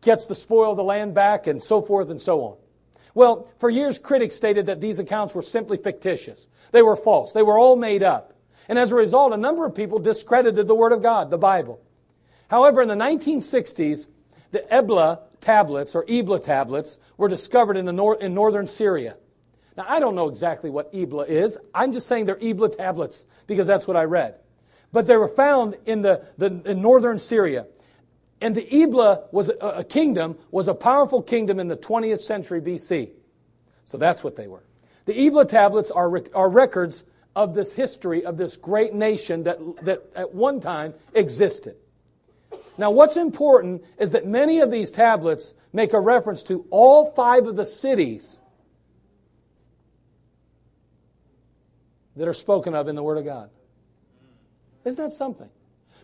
[0.02, 2.58] gets the spoil of the land back, and so forth and so on.
[3.14, 6.46] Well, for years, critics stated that these accounts were simply fictitious.
[6.74, 7.32] They were false.
[7.32, 8.33] They were all made up.
[8.68, 11.82] And as a result, a number of people discredited the Word of God, the Bible.
[12.48, 14.08] However, in the 1960s,
[14.52, 19.18] the Ebla tablets or Ebla tablets were discovered in, the nor- in northern Syria.
[19.76, 21.58] Now, I don't know exactly what Ebla is.
[21.74, 24.36] I'm just saying they're Ebla tablets because that's what I read.
[24.92, 27.66] But they were found in, the, the in northern Syria.
[28.40, 32.62] And the Ebla was a, a kingdom, was a powerful kingdom in the 20th century
[32.62, 33.10] BC.
[33.86, 34.64] So that's what they were.
[35.06, 37.04] The Ebla tablets are, are records
[37.36, 41.76] of this history of this great nation that, that at one time existed.
[42.78, 47.46] Now, what's important is that many of these tablets make a reference to all five
[47.48, 48.40] of the cities
[52.16, 53.50] that are spoken of in the Word of God.
[54.86, 55.50] Isn't that something?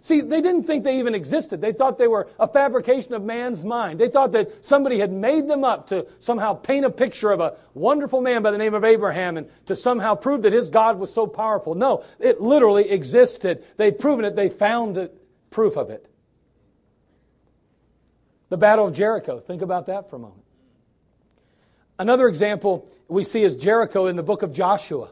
[0.01, 1.59] See, they didn't think they even existed.
[1.59, 3.99] They thought they were a fabrication of man's mind.
[3.99, 7.55] They thought that somebody had made them up to somehow paint a picture of a
[7.73, 11.13] wonderful man by the name of Abraham and to somehow prove that his God was
[11.13, 11.75] so powerful.
[11.75, 13.63] No, it literally existed.
[13.77, 14.35] They've proven it.
[14.35, 15.15] They found it,
[15.49, 16.05] proof of it.
[18.47, 19.39] The Battle of Jericho.
[19.39, 20.43] Think about that for a moment.
[21.99, 25.09] Another example we see is Jericho in the book of Joshua.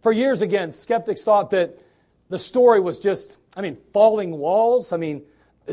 [0.00, 1.78] For years, again, skeptics thought that
[2.28, 4.92] the story was just, I mean, falling walls.
[4.92, 5.22] I mean,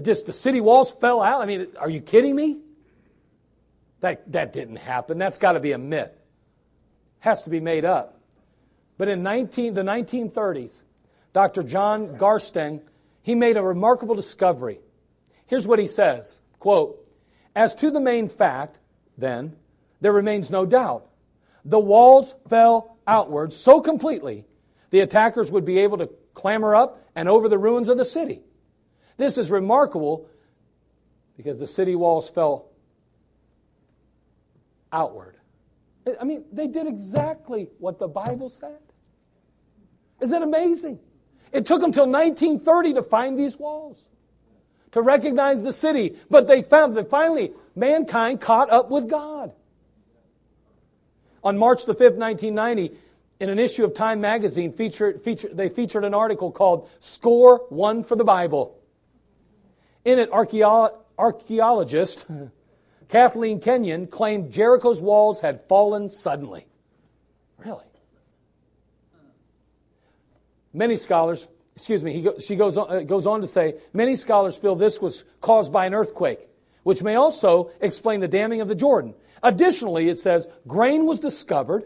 [0.02, 1.42] just the city walls fell out.
[1.42, 2.60] I mean, are you kidding me?
[4.02, 5.18] That, that didn't happen.
[5.18, 6.12] That's got to be a myth.
[7.20, 8.18] Has to be made up.
[8.98, 10.82] But in 19, the 1930s,
[11.34, 11.64] Dr.
[11.64, 12.82] John Garstang,
[13.22, 14.80] he made a remarkable discovery.
[15.46, 17.06] Here's what he says, quote,
[17.56, 18.78] As to the main fact,
[19.18, 19.56] then,
[20.02, 21.08] there remains no doubt.
[21.64, 24.46] The walls fell outwards so completely,
[24.90, 28.42] the attackers would be able to clamber up and over the ruins of the city.
[29.18, 30.28] This is remarkable
[31.38, 32.70] because the city walls fell
[34.92, 35.36] outward.
[36.20, 38.80] I mean, they did exactly what the Bible said.
[40.20, 41.00] Isn't it amazing?
[41.52, 44.08] It took them till 1930 to find these walls,
[44.92, 49.52] to recognize the city, but they found that finally mankind caught up with God.
[51.44, 52.98] On March the 5th, 1990,
[53.42, 58.24] in an issue of Time magazine, they featured an article called Score One for the
[58.24, 58.80] Bible.
[60.06, 62.28] In it, archaeo- archaeologist
[63.10, 66.68] Kathleen Kenyon claimed Jericho's walls had fallen suddenly.
[67.58, 67.84] Really?
[70.72, 74.76] Many scholars, excuse me, she goes on, uh, goes on to say, many scholars feel
[74.76, 76.48] this was caused by an earthquake,
[76.84, 79.16] which may also explain the damming of the Jordan.
[79.42, 81.86] Additionally, it says, grain was discovered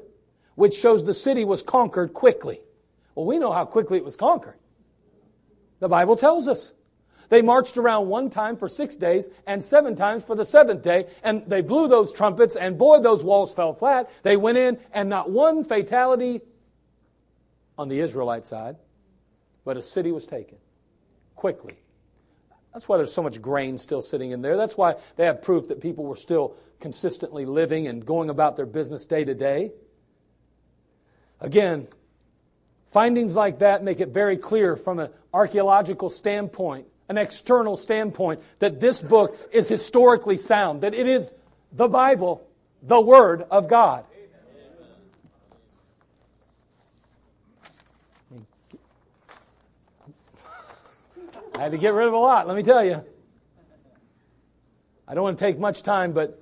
[0.55, 2.61] which shows the city was conquered quickly.
[3.13, 4.57] Well, we know how quickly it was conquered.
[5.79, 6.73] The Bible tells us.
[7.29, 11.07] They marched around one time for six days and seven times for the seventh day,
[11.23, 14.11] and they blew those trumpets, and boy, those walls fell flat.
[14.23, 16.41] They went in, and not one fatality
[17.77, 18.77] on the Israelite side,
[19.63, 20.57] but a city was taken
[21.35, 21.79] quickly.
[22.73, 24.57] That's why there's so much grain still sitting in there.
[24.57, 28.65] That's why they have proof that people were still consistently living and going about their
[28.65, 29.71] business day to day.
[31.45, 31.87] Again,
[32.89, 38.79] findings like that make it very clear from an archaeological standpoint, an external standpoint, that
[38.79, 41.31] this book is historically sound, that it is
[41.71, 42.47] the Bible,
[42.81, 44.05] the Word of God.
[51.55, 53.05] I had to get rid of a lot, let me tell you.
[55.07, 56.41] I don't want to take much time, but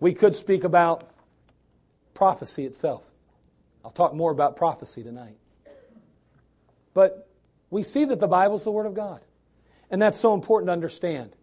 [0.00, 1.06] we could speak about
[2.14, 3.02] prophecy itself.
[3.88, 5.38] I'll talk more about prophecy tonight.
[6.92, 7.26] But
[7.70, 9.22] we see that the Bible's the Word of God.
[9.90, 11.34] And that's so important to understand.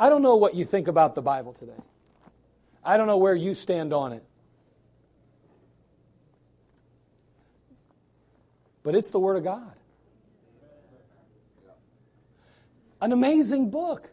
[0.00, 1.80] I don't know what you think about the Bible today.
[2.84, 4.24] I don't know where you stand on it.
[8.82, 9.72] But it's the Word of God.
[13.00, 14.10] An amazing book.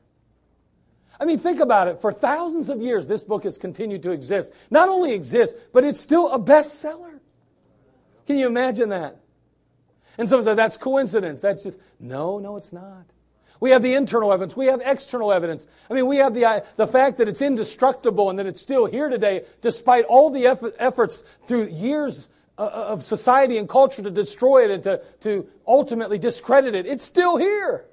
[1.19, 1.99] I mean, think about it.
[1.99, 4.53] For thousands of years, this book has continued to exist.
[4.69, 7.19] Not only exists, but it's still a bestseller.
[8.27, 9.19] Can you imagine that?
[10.17, 11.41] And someone said, that's coincidence.
[11.41, 13.05] That's just, no, no, it's not.
[13.59, 14.55] We have the internal evidence.
[14.55, 15.67] We have external evidence.
[15.89, 18.85] I mean, we have the, uh, the fact that it's indestructible and that it's still
[18.85, 24.03] here today, despite all the eff- efforts through years uh, uh, of society and culture
[24.03, 26.85] to destroy it and to, to ultimately discredit it.
[26.85, 27.85] It's still here.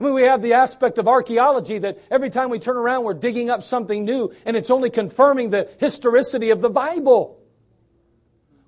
[0.00, 3.14] I mean, we have the aspect of archaeology that every time we turn around, we're
[3.14, 7.38] digging up something new, and it's only confirming the historicity of the Bible.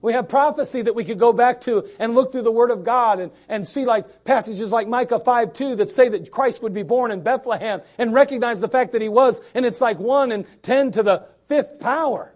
[0.02, 2.84] We have prophecy that we could go back to and look through the Word of
[2.84, 6.72] God and, and see like passages like Micah 5 2 that say that Christ would
[6.72, 10.32] be born in Bethlehem and recognize the fact that he was, and it's like 1
[10.32, 12.34] and 10 to the fifth power.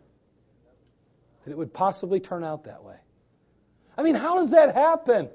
[1.44, 2.96] That it would possibly turn out that way.
[3.96, 5.30] I mean, how does that happen?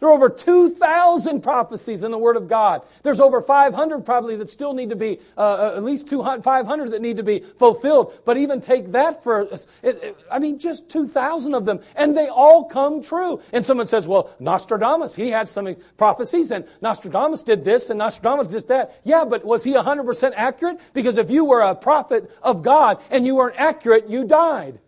[0.00, 2.82] There are over 2,000 prophecies in the Word of God.
[3.02, 6.90] There's over 500 probably that still need to be, uh, uh at least 200, 500
[6.90, 8.12] that need to be fulfilled.
[8.24, 11.80] But even take that for, it, it, I mean, just 2,000 of them.
[11.94, 13.40] And they all come true.
[13.52, 18.48] And someone says, well, Nostradamus, he had some prophecies and Nostradamus did this and Nostradamus
[18.48, 19.00] did that.
[19.04, 20.78] Yeah, but was he 100% accurate?
[20.92, 24.78] Because if you were a prophet of God and you weren't accurate, you died.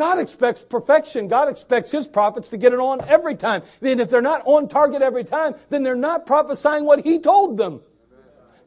[0.00, 1.28] God expects perfection.
[1.28, 3.62] God expects His prophets to get it on every time.
[3.82, 7.58] Mean, if they're not on target every time, then they're not prophesying what He told
[7.58, 7.82] them.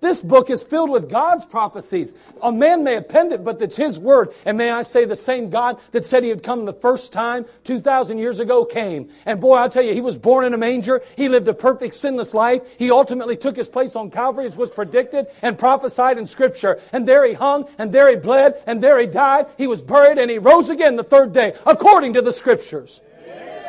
[0.03, 2.13] This book is filled with God's prophecies.
[2.41, 4.33] A man may append it, but it's His word.
[4.45, 7.45] And may I say, the same God that said He had come the first time
[7.63, 9.09] 2,000 years ago came.
[9.25, 11.01] And boy, I'll tell you, He was born in a manger.
[11.15, 12.63] He lived a perfect, sinless life.
[12.77, 16.81] He ultimately took His place on Calvary as was predicted and prophesied in Scripture.
[16.91, 19.45] And there He hung, and there He bled, and there He died.
[19.57, 22.99] He was buried, and He rose again the third day, according to the Scriptures.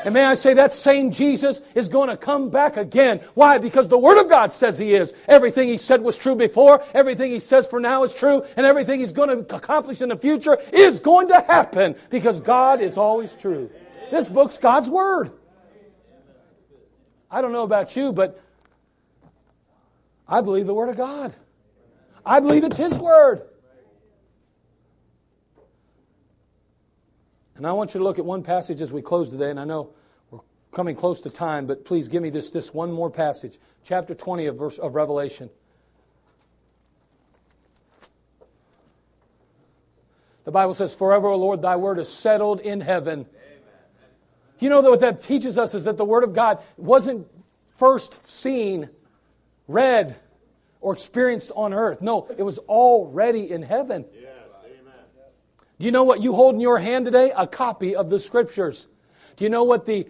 [0.04, 3.20] And may I say that same Jesus is going to come back again.
[3.32, 3.56] Why?
[3.56, 5.14] Because the Word of God says He is.
[5.26, 9.00] Everything He said was true before, everything He says for now is true, and everything
[9.00, 13.34] He's going to accomplish in the future is going to happen because God is always
[13.34, 13.70] true.
[14.10, 15.32] This book's God's Word.
[17.30, 18.40] I don't know about you, but
[20.28, 21.34] I believe the Word of God.
[22.26, 23.42] I believe it's His Word.
[27.56, 29.64] And I want you to look at one passage as we close today, and I
[29.64, 29.90] know
[30.30, 30.40] we're
[30.72, 33.58] coming close to time, but please give me this, this one more passage.
[33.84, 35.50] Chapter 20 of, verse, of Revelation.
[40.44, 43.20] The Bible says, Forever, O Lord, thy word is settled in heaven.
[43.20, 43.28] Amen.
[44.58, 47.26] You know that what that teaches us is that the word of God wasn't
[47.76, 48.90] first seen,
[49.68, 50.16] read,
[50.80, 52.02] or experienced on earth.
[52.02, 54.04] No, it was already in heaven.
[54.12, 54.28] Yeah.
[55.78, 57.32] Do you know what you hold in your hand today?
[57.36, 58.86] A copy of the scriptures.
[59.36, 60.06] Do you know what the,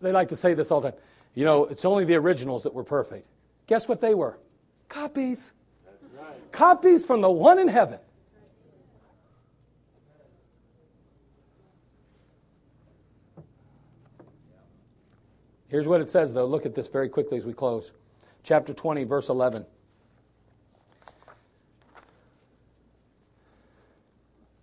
[0.00, 1.00] they like to say this all the time.
[1.34, 3.26] You know, it's only the originals that were perfect.
[3.66, 4.38] Guess what they were?
[4.88, 5.52] Copies.
[6.18, 6.52] Right.
[6.52, 7.98] Copies from the one in heaven.
[15.68, 16.46] Here's what it says, though.
[16.46, 17.92] Look at this very quickly as we close.
[18.42, 19.64] Chapter 20, verse 11.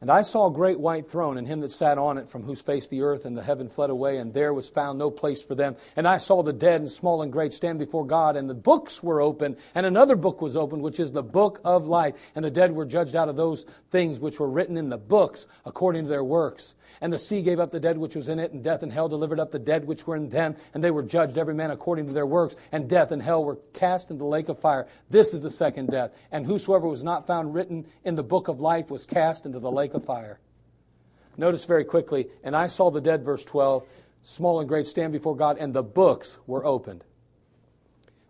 [0.07, 2.61] And I saw a great white throne, and him that sat on it, from whose
[2.61, 5.53] face the earth and the heaven fled away, and there was found no place for
[5.53, 5.75] them.
[5.97, 9.03] And I saw the dead, and small and great, stand before God, and the books
[9.03, 12.15] were opened, and another book was opened, which is the book of life.
[12.35, 15.45] And the dead were judged out of those things which were written in the books,
[15.65, 16.75] according to their works.
[17.01, 19.09] And the sea gave up the dead which was in it, and death and hell
[19.09, 22.07] delivered up the dead which were in them, and they were judged every man according
[22.07, 22.55] to their works.
[22.71, 24.87] And death and hell were cast into the lake of fire.
[25.09, 26.11] This is the second death.
[26.31, 29.69] And whosoever was not found written in the book of life was cast into the
[29.69, 30.39] lake of fire.
[31.37, 33.83] Notice very quickly, and I saw the dead, verse 12,
[34.21, 37.03] small and great, stand before God, and the books were opened.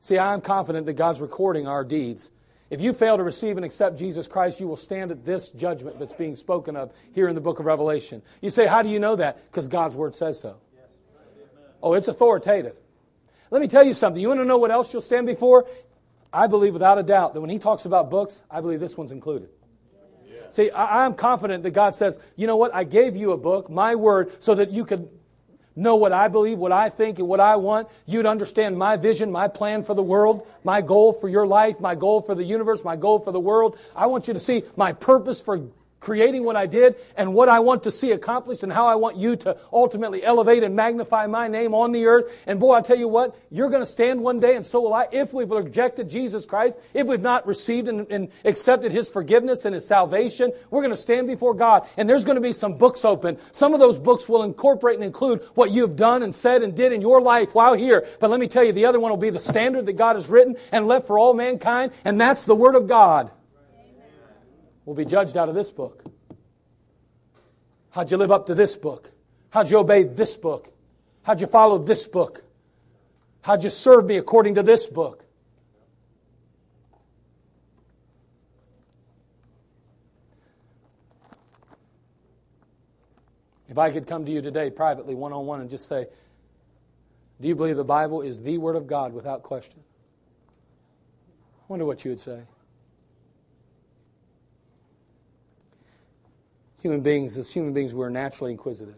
[0.01, 2.31] See, I am confident that God's recording our deeds.
[2.69, 5.99] If you fail to receive and accept Jesus Christ, you will stand at this judgment
[5.99, 8.21] that's being spoken of here in the book of Revelation.
[8.41, 9.49] You say, How do you know that?
[9.49, 10.57] Because God's word says so.
[11.81, 12.75] Oh, it's authoritative.
[13.51, 14.21] Let me tell you something.
[14.21, 15.67] You want to know what else you'll stand before?
[16.33, 19.11] I believe without a doubt that when he talks about books, I believe this one's
[19.11, 19.49] included.
[20.53, 22.73] See, I, am confident that God says, you know what?
[22.73, 25.09] I gave you a book, my word, so that you could
[25.75, 27.87] know what I believe, what I think, and what I want.
[28.05, 31.95] You'd understand my vision, my plan for the world, my goal for your life, my
[31.95, 33.77] goal for the universe, my goal for the world.
[33.95, 35.61] I want you to see my purpose for
[35.99, 39.17] creating what I did and what I want to see accomplished and how I want
[39.17, 42.31] you to ultimately elevate and magnify my name on the earth.
[42.45, 44.93] And boy, I tell you what, you're going to stand one day and so will
[44.93, 45.07] I.
[45.11, 49.73] If we've rejected Jesus Christ, if we've not received and, and accepted His forgiveness and
[49.73, 53.03] His salvation, we're going to stand before God and there's going to be some books
[53.03, 53.37] open.
[53.51, 56.93] Some of those books will incorporate and include what you've done and said and did
[56.93, 58.07] in your life while here.
[58.19, 60.29] But let me tell you, the other one will be the standard that God has
[60.29, 63.31] written and left for all mankind, and that's the Word of God
[64.87, 66.01] will be judged out of this book.
[67.89, 69.11] How'd you live up to this book?
[69.49, 70.73] How'd you obey this book?
[71.23, 72.41] How'd you follow this book?
[73.41, 75.25] How'd you serve me according to this book?
[83.67, 86.07] If I could come to you today privately, one on one, and just say,
[87.41, 89.81] Do you believe the Bible is the Word of God without question?
[91.59, 92.43] I wonder what you would say.
[96.87, 98.95] Human beings, as human beings, we're naturally inquisitive.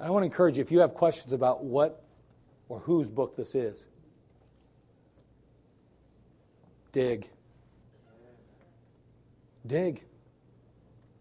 [0.00, 2.02] I want to encourage you if you have questions about what
[2.70, 3.86] or whose book this is,
[6.92, 7.28] dig.
[9.66, 10.02] Dig.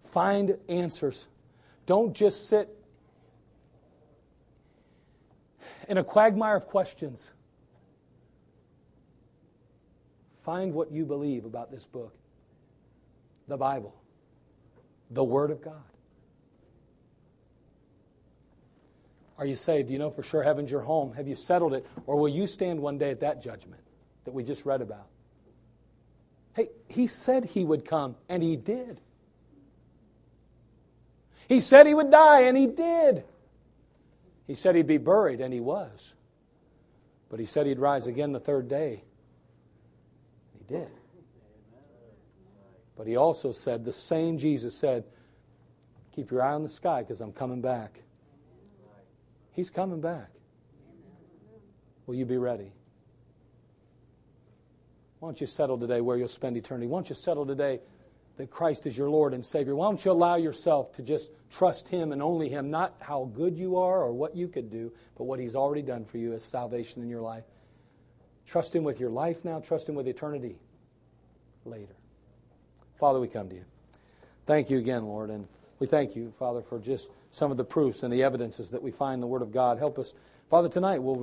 [0.05, 1.27] Find answers.
[1.85, 2.73] Don't just sit
[5.89, 7.29] in a quagmire of questions.
[10.43, 12.15] Find what you believe about this book
[13.51, 13.93] the Bible,
[15.11, 15.83] the Word of God.
[19.37, 19.87] Are you saved?
[19.87, 21.13] Do you know for sure heaven's your home?
[21.13, 21.85] Have you settled it?
[22.05, 23.81] Or will you stand one day at that judgment
[24.23, 25.07] that we just read about?
[26.53, 28.97] Hey, he said he would come, and he did.
[31.49, 33.25] He said he would die, and he did.
[34.47, 36.13] He said he'd be buried, and he was.
[37.29, 39.03] But he said he'd rise again the third day.
[40.57, 40.87] He did.
[43.01, 45.05] But he also said, the same Jesus said,
[46.15, 47.99] Keep your eye on the sky because I'm coming back.
[49.53, 50.29] He's coming back.
[52.05, 52.71] Will you be ready?
[55.17, 56.85] Why don't you settle today where you'll spend eternity?
[56.85, 57.79] Why don't you settle today
[58.37, 59.75] that Christ is your Lord and Savior?
[59.75, 63.57] Why don't you allow yourself to just trust Him and only Him, not how good
[63.57, 66.43] you are or what you could do, but what He's already done for you as
[66.43, 67.45] salvation in your life?
[68.45, 70.59] Trust Him with your life now, trust Him with eternity
[71.65, 71.95] later.
[73.01, 73.65] Father, we come to you.
[74.45, 75.47] Thank you again, Lord, and
[75.79, 78.91] we thank you, Father, for just some of the proofs and the evidences that we
[78.91, 79.79] find in the Word of God.
[79.79, 80.13] Help us,
[80.51, 81.15] Father, tonight we'll